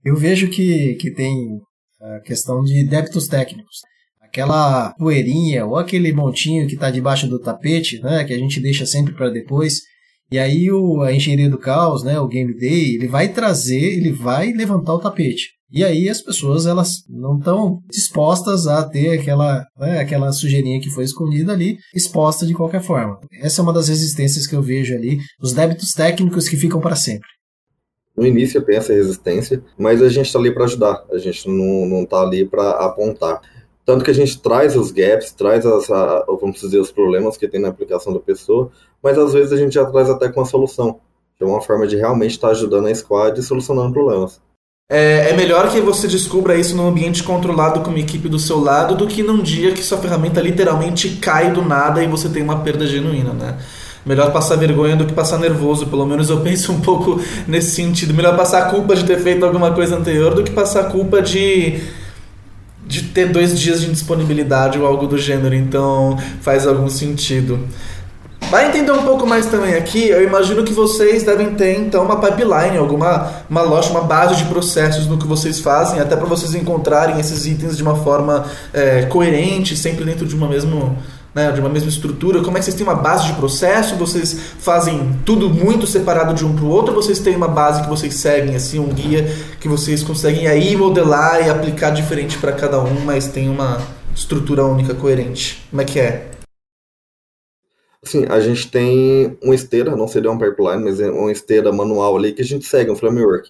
Eu 0.05 0.17
vejo 0.17 0.49
que, 0.51 0.95
que 0.95 1.11
tem 1.11 1.63
a 2.01 2.21
questão 2.21 2.65
de 2.65 2.85
débitos 2.85 3.29
técnicos 3.29 3.83
aquela 4.33 4.95
poeirinha 4.95 5.67
ou 5.67 5.77
aquele 5.77 6.11
montinho 6.11 6.67
que 6.67 6.73
está 6.73 6.91
debaixo 6.91 7.29
do 7.29 7.39
tapete, 7.39 8.01
né, 8.01 8.25
que 8.25 8.33
a 8.33 8.39
gente 8.39 8.61
deixa 8.61 8.87
sempre 8.87 9.13
para 9.13 9.29
depois. 9.29 9.83
E 10.31 10.39
aí 10.39 10.71
o, 10.73 11.03
a 11.03 11.13
engenharia 11.13 11.51
do 11.51 11.59
caos, 11.59 12.03
né, 12.03 12.19
o 12.19 12.27
Game 12.27 12.57
Day, 12.57 12.95
ele 12.95 13.07
vai 13.07 13.29
trazer, 13.29 13.99
ele 13.99 14.11
vai 14.11 14.51
levantar 14.53 14.95
o 14.95 14.99
tapete. 14.99 15.51
E 15.71 15.85
aí 15.85 16.09
as 16.09 16.23
pessoas 16.23 16.65
elas 16.65 17.03
não 17.09 17.37
estão 17.37 17.81
dispostas 17.91 18.67
a 18.67 18.83
ter 18.89 19.19
aquela, 19.19 19.63
né, 19.79 20.01
aquela 20.01 20.33
sujeirinha 20.33 20.81
que 20.81 20.91
foi 20.91 21.05
escondida 21.05 21.53
ali 21.53 21.77
exposta 21.95 22.47
de 22.47 22.55
qualquer 22.55 22.83
forma. 22.83 23.19
Essa 23.43 23.61
é 23.61 23.63
uma 23.63 23.73
das 23.73 23.89
resistências 23.89 24.47
que 24.47 24.57
eu 24.57 24.63
vejo 24.63 24.95
ali, 24.95 25.19
os 25.43 25.53
débitos 25.53 25.93
técnicos 25.93 26.49
que 26.49 26.57
ficam 26.57 26.81
para 26.81 26.97
sempre. 26.97 27.29
No 28.17 28.27
início 28.27 28.63
tem 28.63 28.77
essa 28.77 28.93
resistência, 28.93 29.63
mas 29.79 30.03
a 30.03 30.09
gente 30.09 30.27
está 30.27 30.39
ali 30.39 30.53
para 30.53 30.65
ajudar, 30.65 31.03
a 31.11 31.19
gente 31.19 31.49
não 31.49 32.03
está 32.03 32.23
ali 32.23 32.47
para 32.47 32.71
apontar. 32.73 33.41
Tanto 33.85 34.05
que 34.05 34.11
a 34.11 34.15
gente 34.15 34.41
traz 34.41 34.77
os 34.77 34.93
gaps, 34.93 35.33
traz 35.33 35.67
as, 35.67 35.91
a, 35.91 36.25
vamos 36.41 36.61
dizer, 36.61 36.79
os 36.79 36.93
problemas 36.93 37.37
que 37.37 37.49
tem 37.49 37.61
na 37.61 37.69
aplicação 37.69 38.13
da 38.13 38.21
pessoa, 38.21 38.71
mas 39.03 39.19
às 39.19 39.33
vezes 39.33 39.53
a 39.53 39.57
gente 39.57 39.75
já 39.75 39.85
traz 39.85 40.09
até 40.09 40.29
com 40.29 40.41
a 40.41 40.47
solução. 40.47 41.01
É 41.41 41.45
uma 41.45 41.61
forma 41.61 41.89
de 41.89 41.97
realmente 41.97 42.33
estar 42.33 42.51
ajudando 42.51 42.87
a 42.87 42.95
squad 42.95 43.39
e 43.39 43.43
solucionando 43.43 43.93
problemas. 43.93 44.41
É, 44.89 45.31
é, 45.31 45.33
melhor 45.37 45.71
que 45.71 45.81
você 45.81 46.07
descubra 46.07 46.55
isso 46.55 46.77
num 46.77 46.87
ambiente 46.87 47.23
controlado 47.23 47.81
com 47.81 47.91
uma 47.91 47.99
equipe 47.99 48.29
do 48.29 48.39
seu 48.39 48.61
lado 48.61 48.95
do 48.95 49.07
que 49.07 49.23
num 49.23 49.43
dia 49.43 49.73
que 49.73 49.83
sua 49.83 49.99
ferramenta 49.99 50.41
literalmente 50.41 51.17
cai 51.17 51.51
do 51.51 51.63
nada 51.63 52.05
e 52.05 52.07
você 52.07 52.29
tem 52.29 52.43
uma 52.43 52.61
perda 52.61 52.87
genuína, 52.87 53.33
né? 53.33 53.59
Melhor 54.05 54.33
passar 54.33 54.57
vergonha 54.57 54.95
do 54.95 55.07
que 55.07 55.13
passar 55.13 55.39
nervoso, 55.39 55.87
pelo 55.87 56.05
menos 56.05 56.29
eu 56.29 56.41
penso 56.45 56.73
um 56.73 56.81
pouco 56.81 57.21
nesse 57.49 57.71
sentido. 57.71 58.15
Melhor 58.15 58.37
passar 58.37 58.65
a 58.65 58.71
culpa 58.71 58.95
de 58.95 59.05
ter 59.05 59.19
feito 59.19 59.45
alguma 59.45 59.73
coisa 59.73 59.97
anterior 59.97 60.35
do 60.35 60.45
que 60.45 60.51
passar 60.51 60.83
a 60.83 60.91
culpa 60.91 61.23
de 61.23 61.81
de 62.87 63.03
ter 63.03 63.29
dois 63.29 63.59
dias 63.59 63.81
de 63.81 63.89
indisponibilidade 63.89 64.79
ou 64.79 64.87
algo 64.87 65.07
do 65.07 65.17
gênero, 65.17 65.55
então 65.55 66.19
faz 66.41 66.67
algum 66.67 66.89
sentido. 66.89 67.69
Vai 68.51 68.69
entender 68.69 68.93
um 68.93 69.03
pouco 69.03 69.27
mais 69.27 69.47
também 69.47 69.75
aqui, 69.75 70.09
eu 70.09 70.23
imagino 70.23 70.63
que 70.63 70.75
vocês 70.75 71.23
devem 71.23 71.55
ter 71.55 71.79
então 71.79 72.05
uma 72.05 72.21
pipeline, 72.21 72.77
alguma 72.77 73.31
uma 73.49 73.63
loja, 73.63 73.89
uma 73.89 74.03
base 74.03 74.37
de 74.37 74.45
processos 74.45 75.07
no 75.07 75.17
que 75.17 75.27
vocês 75.27 75.59
fazem, 75.59 76.01
até 76.01 76.17
para 76.17 76.27
vocês 76.27 76.55
encontrarem 76.55 77.19
esses 77.19 77.47
itens 77.47 77.79
de 77.79 77.83
uma 77.83 77.95
forma 77.95 78.45
é, 78.75 79.03
coerente, 79.07 79.75
sempre 79.75 80.05
dentro 80.05 80.27
de 80.27 80.35
uma 80.35 80.49
mesma 80.49 80.97
né, 81.35 81.51
de 81.53 81.61
uma 81.61 81.69
mesma 81.69 81.89
estrutura? 81.89 82.43
Como 82.43 82.57
é 82.57 82.61
que 82.61 82.65
vocês 82.65 82.77
têm 82.77 82.87
uma 82.87 82.95
base 82.95 83.27
de 83.27 83.35
processo? 83.35 83.97
Vocês 83.97 84.33
fazem 84.59 85.19
tudo 85.25 85.49
muito 85.49 85.87
separado 85.87 86.35
de 86.35 86.45
um 86.45 86.55
para 86.55 86.65
o 86.65 86.69
outro? 86.69 86.95
Ou 86.95 87.03
vocês 87.03 87.19
têm 87.19 87.35
uma 87.35 87.49
base 87.49 87.83
que 87.83 87.89
vocês 87.89 88.15
seguem, 88.15 88.55
assim, 88.55 88.79
um 88.79 88.89
guia 88.89 89.25
que 89.61 89.69
vocês 89.69 90.03
conseguem 90.03 90.47
aí 90.47 90.77
modelar 90.77 91.47
e 91.47 91.51
aplicar 91.51 91.91
diferente 91.91 92.39
para 92.39 92.53
cada 92.53 92.83
um, 92.83 93.01
mas 93.05 93.29
tem 93.29 93.49
uma 93.49 93.81
estrutura 94.15 94.65
única, 94.65 94.95
coerente? 94.95 95.63
Como 95.71 95.83
é 95.83 95.85
que 95.85 95.99
é? 96.01 96.33
Sim, 98.05 98.27
a 98.29 98.41
gente 98.41 98.69
tem 98.69 99.39
uma 99.43 99.55
esteira, 99.55 99.95
não 99.95 100.09
seria 100.09 100.31
um 100.31 100.39
pipeline, 100.39 100.83
mas 100.83 101.01
é 101.01 101.09
uma 101.09 101.31
esteira 101.31 101.73
manual 101.73 102.17
ali 102.17 102.33
que 102.33 102.43
a 102.43 102.45
gente 102.45 102.67
segue, 102.67 102.91
um 102.91 102.97
framework. 102.97 103.49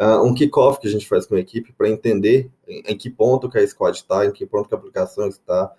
Uh, 0.00 0.20
um 0.24 0.34
kickoff 0.34 0.80
que 0.80 0.88
a 0.88 0.90
gente 0.90 1.06
faz 1.06 1.26
com 1.26 1.36
a 1.36 1.38
equipe 1.38 1.72
para 1.72 1.88
entender 1.88 2.50
em, 2.66 2.82
em, 2.88 2.98
que 2.98 3.08
ponto 3.08 3.48
que 3.48 3.56
a 3.56 3.66
squad 3.66 3.96
está, 3.96 4.26
em 4.26 4.32
que 4.32 4.44
ponto 4.44 4.68
que 4.68 4.74
a 4.74 4.78
aplicação 4.78 5.28
está, 5.28 5.70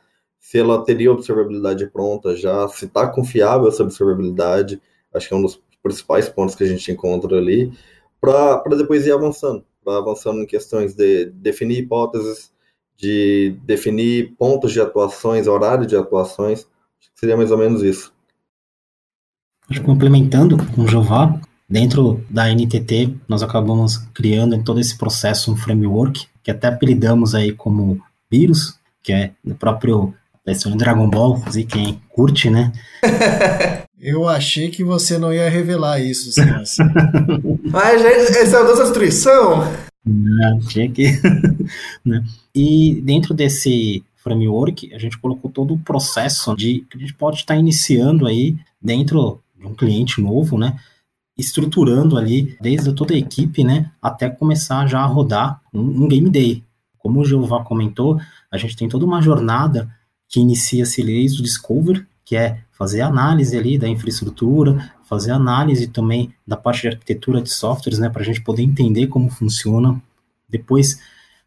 se 0.44 0.60
ela 0.60 0.84
teria 0.84 1.10
observabilidade 1.10 1.88
pronta 1.88 2.36
já, 2.36 2.68
se 2.68 2.84
está 2.84 3.08
confiável 3.08 3.70
essa 3.70 3.82
observabilidade, 3.82 4.80
acho 5.14 5.30
que 5.30 5.34
é 5.34 5.38
um 5.38 5.42
dos 5.42 5.60
principais 5.82 6.28
pontos 6.28 6.54
que 6.54 6.66
a 6.66 6.68
gente 6.68 6.92
encontra 6.92 7.38
ali, 7.38 7.72
para 8.20 8.62
depois 8.78 9.08
ir 9.08 9.14
avançando, 9.14 9.64
para 9.84 9.98
avançando 9.98 10.42
em 10.42 10.46
questões 10.46 10.94
de 10.94 11.28
definir 11.28 11.80
hipóteses, 11.80 12.52
de 12.98 13.56
definir 13.64 14.36
pontos 14.38 14.74
de 14.74 14.82
atuações, 14.82 15.48
horário 15.48 15.86
de 15.86 15.96
atuações, 15.96 16.68
seria 17.16 17.38
mais 17.38 17.50
ou 17.50 17.58
menos 17.58 17.82
isso. 17.82 18.14
Complementando 19.86 20.58
com 20.76 20.82
o 20.82 20.88
Jová, 20.90 21.40
dentro 21.70 22.22
da 22.30 22.54
NTT 22.54 23.16
nós 23.30 23.42
acabamos 23.42 23.96
criando 24.14 24.56
em 24.56 24.64
todo 24.64 24.82
esse 24.82 24.98
processo 24.98 25.54
um 25.54 25.56
framework 25.56 26.28
que 26.44 26.52
até 26.52 26.68
apelidamos 26.68 27.34
aí 27.34 27.54
como 27.54 28.02
vírus, 28.30 28.78
que 29.02 29.14
é 29.14 29.32
o 29.46 29.56
próprio 29.56 30.14
Versão 30.46 30.76
Dragon 30.76 31.10
Ball, 31.10 31.42
assim, 31.46 31.66
quem 31.66 32.02
curte, 32.10 32.50
né? 32.50 32.72
Eu 34.00 34.28
achei 34.28 34.70
que 34.70 34.84
você 34.84 35.18
não 35.18 35.34
ia 35.34 35.50
revelar 35.50 36.02
isso, 36.02 36.30
Silas. 36.34 36.76
Mas 37.72 38.04
essa 38.04 38.58
é 38.58 38.60
a 38.60 38.64
nossa 38.66 38.84
destruição. 38.84 39.64
Não, 40.06 40.60
tinha 40.60 40.92
que. 40.92 41.06
né? 42.04 42.22
E 42.54 43.02
dentro 43.02 43.34
desse 43.34 44.04
framework, 44.18 44.94
a 44.94 44.98
gente 44.98 45.18
colocou 45.18 45.50
todo 45.50 45.74
o 45.74 45.80
processo 45.80 46.54
de 46.54 46.86
que 46.90 46.98
a 46.98 47.00
gente 47.00 47.14
pode 47.14 47.38
estar 47.38 47.56
iniciando 47.56 48.28
aí 48.28 48.58
dentro 48.82 49.40
de 49.58 49.66
um 49.66 49.74
cliente 49.74 50.20
novo, 50.22 50.58
né? 50.58 50.78
Estruturando 51.38 52.18
ali 52.18 52.58
desde 52.60 52.92
toda 52.94 53.14
a 53.14 53.18
equipe, 53.18 53.64
né? 53.64 53.90
Até 54.02 54.30
começar 54.30 54.86
já 54.86 55.00
a 55.00 55.06
rodar 55.06 55.62
um, 55.74 56.04
um 56.04 56.08
game 56.10 56.30
day. 56.30 56.62
Como 56.98 57.22
o 57.22 57.26
Jeová 57.26 57.64
comentou, 57.64 58.20
a 58.52 58.58
gente 58.58 58.76
tem 58.76 58.90
toda 58.90 59.06
uma 59.06 59.22
jornada 59.22 59.90
que 60.34 60.40
inicia-se 60.40 61.04
desde 61.04 61.42
o 61.42 61.44
Discover, 61.44 62.08
que 62.26 62.36
é 62.36 62.58
fazer 62.72 63.02
análise 63.02 63.56
ali 63.56 63.78
da 63.78 63.88
infraestrutura, 63.88 64.92
fazer 65.04 65.30
análise 65.30 65.86
também 65.86 66.34
da 66.46 66.58
parte 66.58 66.82
de 66.82 66.88
arquitetura 66.88 67.40
de 67.40 67.52
softwares, 67.52 68.00
né, 68.00 68.10
para 68.10 68.24
a 68.24 68.26
gente 68.26 68.42
poder 68.42 68.64
entender 68.64 69.06
como 69.06 69.30
funciona. 69.30 70.02
Depois 70.50 71.00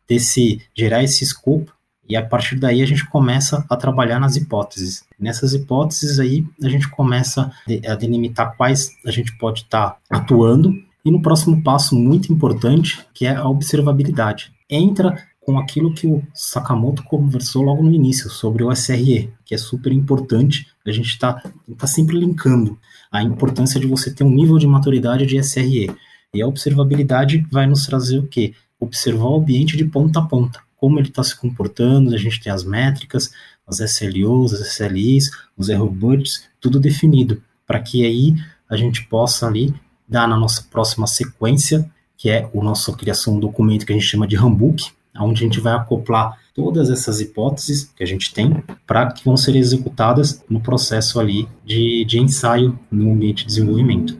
desse 0.08 0.62
gerar 0.72 1.02
esse 1.02 1.24
escopo 1.24 1.72
e 2.08 2.14
a 2.14 2.24
partir 2.24 2.60
daí 2.60 2.80
a 2.80 2.86
gente 2.86 3.04
começa 3.10 3.66
a 3.68 3.74
trabalhar 3.74 4.20
nas 4.20 4.36
hipóteses. 4.36 5.02
Nessas 5.18 5.52
hipóteses 5.52 6.20
aí 6.20 6.46
a 6.62 6.68
gente 6.68 6.88
começa 6.88 7.50
a 7.88 7.94
delimitar 7.96 8.56
quais 8.56 8.92
a 9.04 9.10
gente 9.10 9.36
pode 9.36 9.62
estar 9.62 9.98
tá 10.08 10.16
atuando 10.16 10.72
e 11.04 11.10
no 11.10 11.20
próximo 11.20 11.60
passo 11.60 11.96
muito 11.96 12.32
importante 12.32 13.04
que 13.12 13.26
é 13.26 13.34
a 13.34 13.48
observabilidade. 13.48 14.52
Entra 14.70 15.26
com 15.46 15.60
aquilo 15.60 15.94
que 15.94 16.08
o 16.08 16.24
Sakamoto 16.34 17.04
conversou 17.04 17.62
logo 17.62 17.80
no 17.80 17.92
início, 17.92 18.28
sobre 18.28 18.64
o 18.64 18.72
SRE, 18.72 19.32
que 19.44 19.54
é 19.54 19.58
super 19.58 19.92
importante, 19.92 20.66
a 20.84 20.90
gente 20.90 21.06
está 21.06 21.40
tá 21.78 21.86
sempre 21.86 22.18
linkando 22.18 22.76
a 23.12 23.22
importância 23.22 23.78
de 23.78 23.86
você 23.86 24.12
ter 24.12 24.24
um 24.24 24.30
nível 24.30 24.58
de 24.58 24.66
maturidade 24.66 25.24
de 25.24 25.38
SRE. 25.38 25.88
E 26.34 26.42
a 26.42 26.46
observabilidade 26.48 27.46
vai 27.48 27.64
nos 27.64 27.86
trazer 27.86 28.18
o 28.18 28.26
quê? 28.26 28.54
Observar 28.80 29.26
o 29.26 29.36
ambiente 29.36 29.76
de 29.76 29.84
ponta 29.84 30.18
a 30.18 30.22
ponta, 30.22 30.60
como 30.76 30.98
ele 30.98 31.10
está 31.10 31.22
se 31.22 31.38
comportando, 31.38 32.12
a 32.12 32.18
gente 32.18 32.40
tem 32.40 32.52
as 32.52 32.64
métricas, 32.64 33.30
as 33.64 33.78
SLOs, 33.78 34.52
as 34.52 34.60
SLIs, 34.72 35.30
os 35.56 35.68
error 35.68 35.88
budgets, 35.88 36.42
tudo 36.60 36.80
definido, 36.80 37.40
para 37.64 37.78
que 37.78 38.04
aí 38.04 38.34
a 38.68 38.76
gente 38.76 39.04
possa 39.04 39.46
ali 39.46 39.72
dar 40.08 40.26
na 40.26 40.36
nossa 40.36 40.66
próxima 40.68 41.06
sequência, 41.06 41.88
que 42.16 42.28
é 42.28 42.50
o 42.52 42.64
nosso 42.64 42.92
criação 42.96 43.36
um 43.36 43.40
documento 43.40 43.86
que 43.86 43.92
a 43.92 43.96
gente 43.96 44.08
chama 44.08 44.26
de 44.26 44.34
handbook, 44.34 44.90
onde 45.20 45.44
a 45.44 45.46
gente 45.46 45.60
vai 45.60 45.74
acoplar 45.74 46.38
todas 46.54 46.90
essas 46.90 47.20
hipóteses 47.20 47.90
que 47.94 48.02
a 48.02 48.06
gente 48.06 48.32
tem 48.32 48.62
para 48.86 49.12
que 49.12 49.24
vão 49.24 49.36
ser 49.36 49.54
executadas 49.56 50.42
no 50.48 50.60
processo 50.60 51.20
ali 51.20 51.48
de, 51.64 52.04
de 52.04 52.18
ensaio 52.18 52.78
no 52.90 53.12
ambiente 53.12 53.42
de 53.42 53.46
desenvolvimento. 53.46 54.16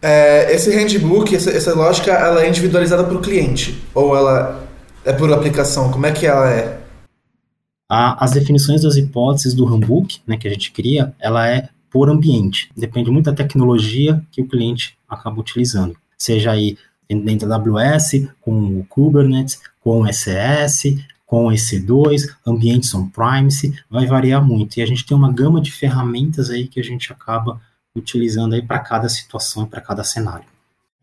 É, 0.00 0.52
esse 0.52 0.70
handbook, 0.74 1.34
essa, 1.34 1.50
essa 1.50 1.74
lógica, 1.74 2.10
ela 2.10 2.42
é 2.42 2.48
individualizada 2.48 3.04
para 3.04 3.16
o 3.16 3.20
cliente 3.20 3.80
ou 3.94 4.16
ela 4.16 4.66
é 5.04 5.12
por 5.12 5.32
aplicação? 5.32 5.92
Como 5.92 6.06
é 6.06 6.12
que 6.12 6.26
ela 6.26 6.50
é? 6.50 6.80
A, 7.88 8.24
as 8.24 8.32
definições 8.32 8.82
das 8.82 8.96
hipóteses 8.96 9.54
do 9.54 9.64
handbook, 9.64 10.20
né, 10.26 10.36
que 10.36 10.48
a 10.48 10.50
gente 10.50 10.72
cria, 10.72 11.14
ela 11.20 11.48
é 11.48 11.68
por 11.90 12.08
ambiente. 12.08 12.70
Depende 12.76 13.10
muito 13.10 13.26
da 13.26 13.36
tecnologia 13.36 14.22
que 14.32 14.40
o 14.40 14.48
cliente 14.48 14.96
acaba 15.08 15.38
utilizando. 15.38 15.94
Seja 16.16 16.52
aí 16.52 16.78
dentro 17.08 17.46
da 17.46 17.56
AWS, 17.56 18.28
com 18.40 18.78
o 18.80 18.86
Kubernetes, 18.88 19.60
com 19.82 20.06
ECS, 20.06 20.96
com 21.26 21.46
EC2, 21.46 22.28
ambientes 22.46 22.94
on-premise, 22.94 23.72
vai 23.90 24.06
variar 24.06 24.44
muito. 24.44 24.76
E 24.76 24.82
a 24.82 24.86
gente 24.86 25.04
tem 25.04 25.16
uma 25.16 25.32
gama 25.32 25.60
de 25.60 25.72
ferramentas 25.72 26.50
aí 26.50 26.68
que 26.68 26.78
a 26.78 26.84
gente 26.84 27.12
acaba 27.12 27.60
utilizando 27.94 28.54
aí 28.54 28.62
para 28.62 28.78
cada 28.78 29.08
situação, 29.08 29.66
para 29.66 29.80
cada 29.80 30.04
cenário. 30.04 30.46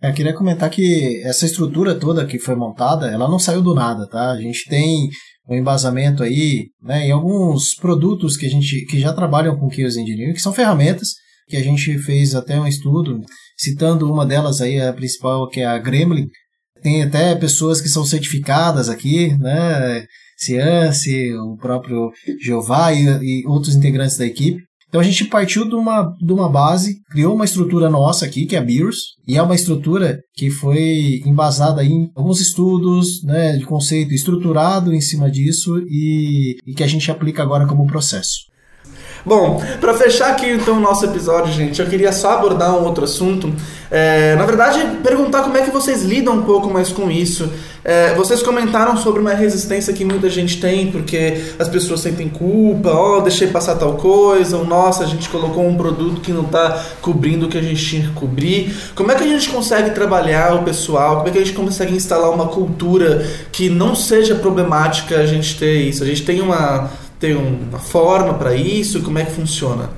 É, 0.01 0.09
eu 0.09 0.13
queria 0.13 0.33
comentar 0.33 0.69
que 0.69 1.21
essa 1.25 1.45
estrutura 1.45 1.93
toda 1.93 2.25
que 2.25 2.39
foi 2.39 2.55
montada, 2.55 3.07
ela 3.07 3.27
não 3.27 3.37
saiu 3.37 3.61
do 3.61 3.75
nada, 3.75 4.07
tá? 4.07 4.31
A 4.31 4.41
gente 4.41 4.67
tem 4.69 5.09
um 5.47 5.55
embasamento 5.55 6.23
aí, 6.23 6.69
né, 6.81 7.07
em 7.07 7.11
alguns 7.11 7.73
produtos 7.75 8.37
que 8.37 8.45
a 8.45 8.49
gente 8.49 8.85
que 8.85 8.99
já 8.99 9.11
trabalham 9.11 9.57
com 9.57 9.69
Chaos 9.69 9.97
Engineering, 9.97 10.33
que 10.33 10.41
são 10.41 10.53
ferramentas 10.53 11.09
que 11.47 11.57
a 11.57 11.63
gente 11.63 11.97
fez 11.97 12.35
até 12.35 12.59
um 12.59 12.67
estudo, 12.67 13.19
citando 13.57 14.11
uma 14.11 14.25
delas 14.25 14.61
aí, 14.61 14.79
a 14.79 14.93
principal, 14.93 15.49
que 15.49 15.59
é 15.59 15.65
a 15.65 15.79
Gremlin. 15.79 16.27
Tem 16.81 17.03
até 17.03 17.35
pessoas 17.35 17.81
que 17.81 17.89
são 17.89 18.05
certificadas 18.05 18.89
aqui, 18.89 19.37
né? 19.37 20.05
Ciance, 20.37 21.33
o 21.33 21.57
próprio 21.57 22.11
Jeová 22.41 22.93
e, 22.93 23.03
e 23.03 23.47
outros 23.47 23.75
integrantes 23.75 24.17
da 24.17 24.25
equipe. 24.25 24.63
Então 24.89 24.99
a 24.99 25.03
gente 25.03 25.25
partiu 25.25 25.69
de 25.69 25.75
uma, 25.75 26.15
de 26.19 26.33
uma 26.33 26.49
base, 26.49 26.99
criou 27.11 27.35
uma 27.35 27.45
estrutura 27.45 27.89
nossa 27.89 28.25
aqui, 28.25 28.47
que 28.47 28.55
é 28.55 28.59
a 28.59 28.63
BIRS, 28.63 28.95
e 29.27 29.37
é 29.37 29.41
uma 29.41 29.53
estrutura 29.53 30.19
que 30.33 30.49
foi 30.49 31.21
embasada 31.25 31.83
em 31.83 32.09
alguns 32.15 32.41
estudos 32.41 33.23
né, 33.23 33.55
de 33.55 33.65
conceito 33.65 34.13
estruturado 34.13 34.91
em 34.91 34.99
cima 34.99 35.29
disso 35.29 35.77
e, 35.87 36.57
e 36.65 36.73
que 36.73 36.83
a 36.83 36.87
gente 36.87 37.11
aplica 37.11 37.43
agora 37.43 37.67
como 37.67 37.85
processo. 37.85 38.48
Bom, 39.25 39.61
para 39.81 39.93
fechar 39.93 40.31
aqui 40.31 40.49
então 40.49 40.77
o 40.77 40.79
nosso 40.79 41.05
episódio, 41.05 41.53
gente, 41.53 41.81
eu 41.81 41.87
queria 41.87 42.11
só 42.11 42.33
abordar 42.33 42.73
um 42.75 42.85
outro 42.85 43.03
assunto. 43.03 43.53
É, 43.91 44.35
na 44.35 44.45
verdade, 44.45 44.79
perguntar 45.03 45.41
como 45.41 45.57
é 45.57 45.61
que 45.61 45.71
vocês 45.71 46.03
lidam 46.03 46.35
um 46.35 46.43
pouco 46.43 46.69
mais 46.69 46.89
com 46.89 47.09
isso. 47.09 47.51
É, 47.83 48.13
vocês 48.13 48.41
comentaram 48.41 48.95
sobre 48.97 49.19
uma 49.19 49.33
resistência 49.33 49.93
que 49.93 50.05
muita 50.05 50.29
gente 50.29 50.59
tem, 50.59 50.91
porque 50.91 51.41
as 51.57 51.67
pessoas 51.67 52.01
sentem 52.01 52.29
culpa, 52.29 52.91
ó, 52.91 53.17
oh, 53.17 53.21
deixei 53.21 53.47
passar 53.47 53.75
tal 53.75 53.95
coisa, 53.95 54.57
ou 54.57 54.65
nossa, 54.65 55.03
a 55.03 55.07
gente 55.07 55.27
colocou 55.29 55.67
um 55.67 55.75
produto 55.75 56.21
que 56.21 56.31
não 56.31 56.43
está 56.43 56.83
cobrindo 57.01 57.47
o 57.47 57.49
que 57.49 57.57
a 57.57 57.61
gente 57.61 57.83
tinha 57.83 58.03
que 58.03 58.13
cobrir. 58.13 58.75
Como 58.95 59.11
é 59.11 59.15
que 59.15 59.23
a 59.23 59.27
gente 59.27 59.49
consegue 59.49 59.91
trabalhar 59.91 60.55
o 60.55 60.63
pessoal? 60.63 61.17
Como 61.17 61.29
é 61.29 61.31
que 61.31 61.39
a 61.39 61.43
gente 61.43 61.55
consegue 61.55 61.95
instalar 61.95 62.29
uma 62.29 62.47
cultura 62.47 63.25
que 63.51 63.69
não 63.69 63.95
seja 63.95 64.35
problemática 64.35 65.17
a 65.17 65.25
gente 65.25 65.57
ter 65.57 65.81
isso? 65.81 66.03
A 66.03 66.05
gente 66.05 66.23
tem 66.23 66.41
uma 66.41 66.89
tem 67.19 67.35
uma 67.35 67.79
forma 67.79 68.33
para 68.35 68.55
isso? 68.55 69.03
Como 69.03 69.19
é 69.19 69.25
que 69.25 69.31
funciona? 69.31 69.91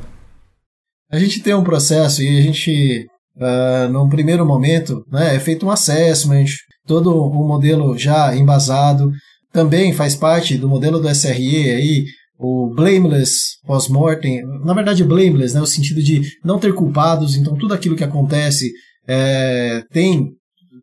A 1.11 1.19
gente 1.19 1.41
tem 1.41 1.53
um 1.53 1.63
processo 1.63 2.23
e 2.23 2.39
a 2.39 2.41
gente, 2.41 3.05
uh, 3.35 3.91
num 3.91 4.09
primeiro 4.09 4.45
momento, 4.45 5.05
né, 5.11 5.35
é 5.35 5.39
feito 5.39 5.65
um 5.65 5.71
assessment, 5.71 6.45
todo 6.85 7.13
um 7.13 7.47
modelo 7.47 7.97
já 7.97 8.35
embasado. 8.35 9.11
Também 9.53 9.93
faz 9.93 10.15
parte 10.15 10.57
do 10.57 10.67
modelo 10.67 10.99
do 10.99 11.09
SRE 11.09 11.69
aí, 11.69 12.05
o 12.39 12.73
blameless 12.73 13.57
pós-mortem, 13.67 14.41
na 14.63 14.73
verdade 14.73 15.03
blameless, 15.03 15.53
né, 15.53 15.59
no 15.59 15.67
sentido 15.67 16.01
de 16.01 16.21
não 16.43 16.57
ter 16.57 16.73
culpados, 16.73 17.35
então 17.35 17.55
tudo 17.55 17.73
aquilo 17.73 17.95
que 17.95 18.03
acontece 18.03 18.71
é, 19.07 19.83
tem 19.91 20.31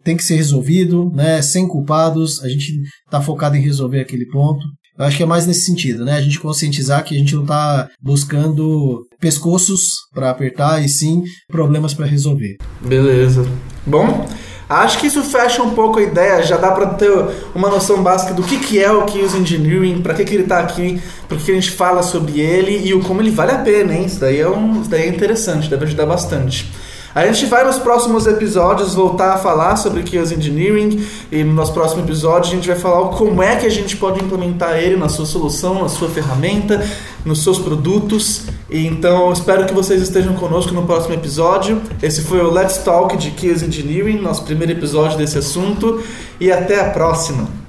tem 0.05 0.17
que 0.17 0.23
ser 0.23 0.37
resolvido, 0.37 1.11
né, 1.11 1.43
sem 1.43 1.67
culpados, 1.67 2.43
a 2.43 2.49
gente 2.49 2.73
está 3.05 3.21
focado 3.21 3.57
em 3.57 3.61
resolver 3.61 4.01
aquele 4.01 4.27
ponto. 4.27 4.65
Eu 4.99 5.05
acho 5.05 5.17
que 5.17 5.23
é 5.23 5.27
mais 5.27 5.47
nesse 5.47 5.65
sentido, 5.65 6.05
né? 6.05 6.15
A 6.15 6.21
gente 6.21 6.41
conscientizar 6.41 7.05
que 7.05 7.15
a 7.15 7.19
gente 7.19 7.35
não 7.35 7.43
está 7.43 7.89
buscando 8.03 9.07
pescoços 9.21 9.81
para 10.13 10.29
apertar 10.29 10.85
e 10.85 10.89
sim 10.89 11.23
problemas 11.47 11.95
para 11.95 12.05
resolver. 12.05 12.57
Beleza. 12.81 13.47
Bom, 13.87 14.27
acho 14.69 14.99
que 14.99 15.07
isso 15.07 15.23
fecha 15.23 15.63
um 15.63 15.71
pouco 15.71 16.01
a 16.01 16.03
ideia, 16.03 16.43
já 16.43 16.57
dá 16.57 16.73
para 16.73 16.87
ter 16.95 17.11
uma 17.55 17.69
noção 17.69 18.03
básica 18.03 18.35
do 18.35 18.43
que, 18.43 18.59
que 18.59 18.83
é 18.83 18.91
o 18.91 19.09
Chaos 19.09 19.37
Engineering, 19.37 20.03
para 20.03 20.15
que, 20.15 20.25
que 20.25 20.35
ele 20.35 20.43
está 20.43 20.59
aqui, 20.59 21.01
porque 21.29 21.53
a 21.53 21.55
gente 21.55 21.71
fala 21.71 22.03
sobre 22.03 22.41
ele 22.41 22.85
e 22.85 22.93
o 22.93 23.01
como 23.01 23.23
ele 23.23 23.31
vale 23.31 23.53
a 23.53 23.59
pena, 23.59 23.95
hein? 23.95 24.07
Isso 24.07 24.19
daí 24.19 24.41
é, 24.41 24.49
um, 24.49 24.81
isso 24.81 24.91
daí 24.91 25.03
é 25.03 25.09
interessante, 25.09 25.71
deve 25.71 25.85
ajudar 25.85 26.07
bastante. 26.07 26.69
A 27.15 27.27
gente 27.27 27.47
vai 27.47 27.65
nos 27.65 27.79
próximos 27.79 28.27
episódios 28.27 28.95
voltar 28.95 29.33
a 29.33 29.37
falar 29.39 29.77
sobre 29.77 30.07
Chaos 30.07 30.31
Engineering 30.31 31.05
e 31.33 31.43
no 31.43 31.55
nosso 31.55 31.73
próximo 31.73 32.03
episódio 32.03 32.53
a 32.53 32.55
gente 32.55 32.69
vai 32.69 32.79
falar 32.79 33.09
como 33.09 33.43
é 33.43 33.57
que 33.57 33.65
a 33.65 33.71
gente 33.71 33.97
pode 33.97 34.23
implementar 34.23 34.77
ele 34.79 34.97
na 34.97 35.09
sua 35.09 35.25
solução, 35.25 35.83
na 35.83 35.89
sua 35.89 36.09
ferramenta, 36.11 36.87
nos 37.25 37.43
seus 37.43 37.59
produtos. 37.59 38.43
E 38.71 38.87
então 38.87 39.33
espero 39.33 39.65
que 39.67 39.73
vocês 39.73 40.03
estejam 40.03 40.35
conosco 40.35 40.73
no 40.73 40.85
próximo 40.85 41.15
episódio. 41.15 41.81
Esse 42.03 42.23
foi 42.23 42.41
o 42.41 42.51
Let's 42.51 42.79
Talk 42.79 43.17
de 43.17 43.33
Chaos 43.41 43.63
Engineering, 43.63 44.21
nosso 44.21 44.45
primeiro 44.45 44.73
episódio 44.73 45.17
desse 45.17 45.39
assunto 45.39 46.03
e 46.39 46.53
até 46.53 46.79
a 46.79 46.91
próxima. 46.91 47.68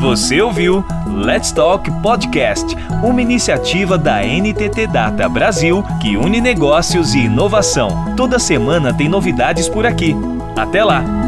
Você 0.00 0.40
ouviu 0.40 0.84
Let's 1.06 1.50
Talk 1.50 1.90
Podcast, 2.00 2.64
uma 3.02 3.20
iniciativa 3.20 3.98
da 3.98 4.22
NTT 4.22 4.86
Data 4.86 5.28
Brasil 5.28 5.82
que 6.00 6.16
une 6.16 6.40
negócios 6.40 7.14
e 7.14 7.24
inovação. 7.24 8.14
Toda 8.16 8.38
semana 8.38 8.94
tem 8.94 9.08
novidades 9.08 9.68
por 9.68 9.84
aqui. 9.84 10.14
Até 10.56 10.84
lá! 10.84 11.27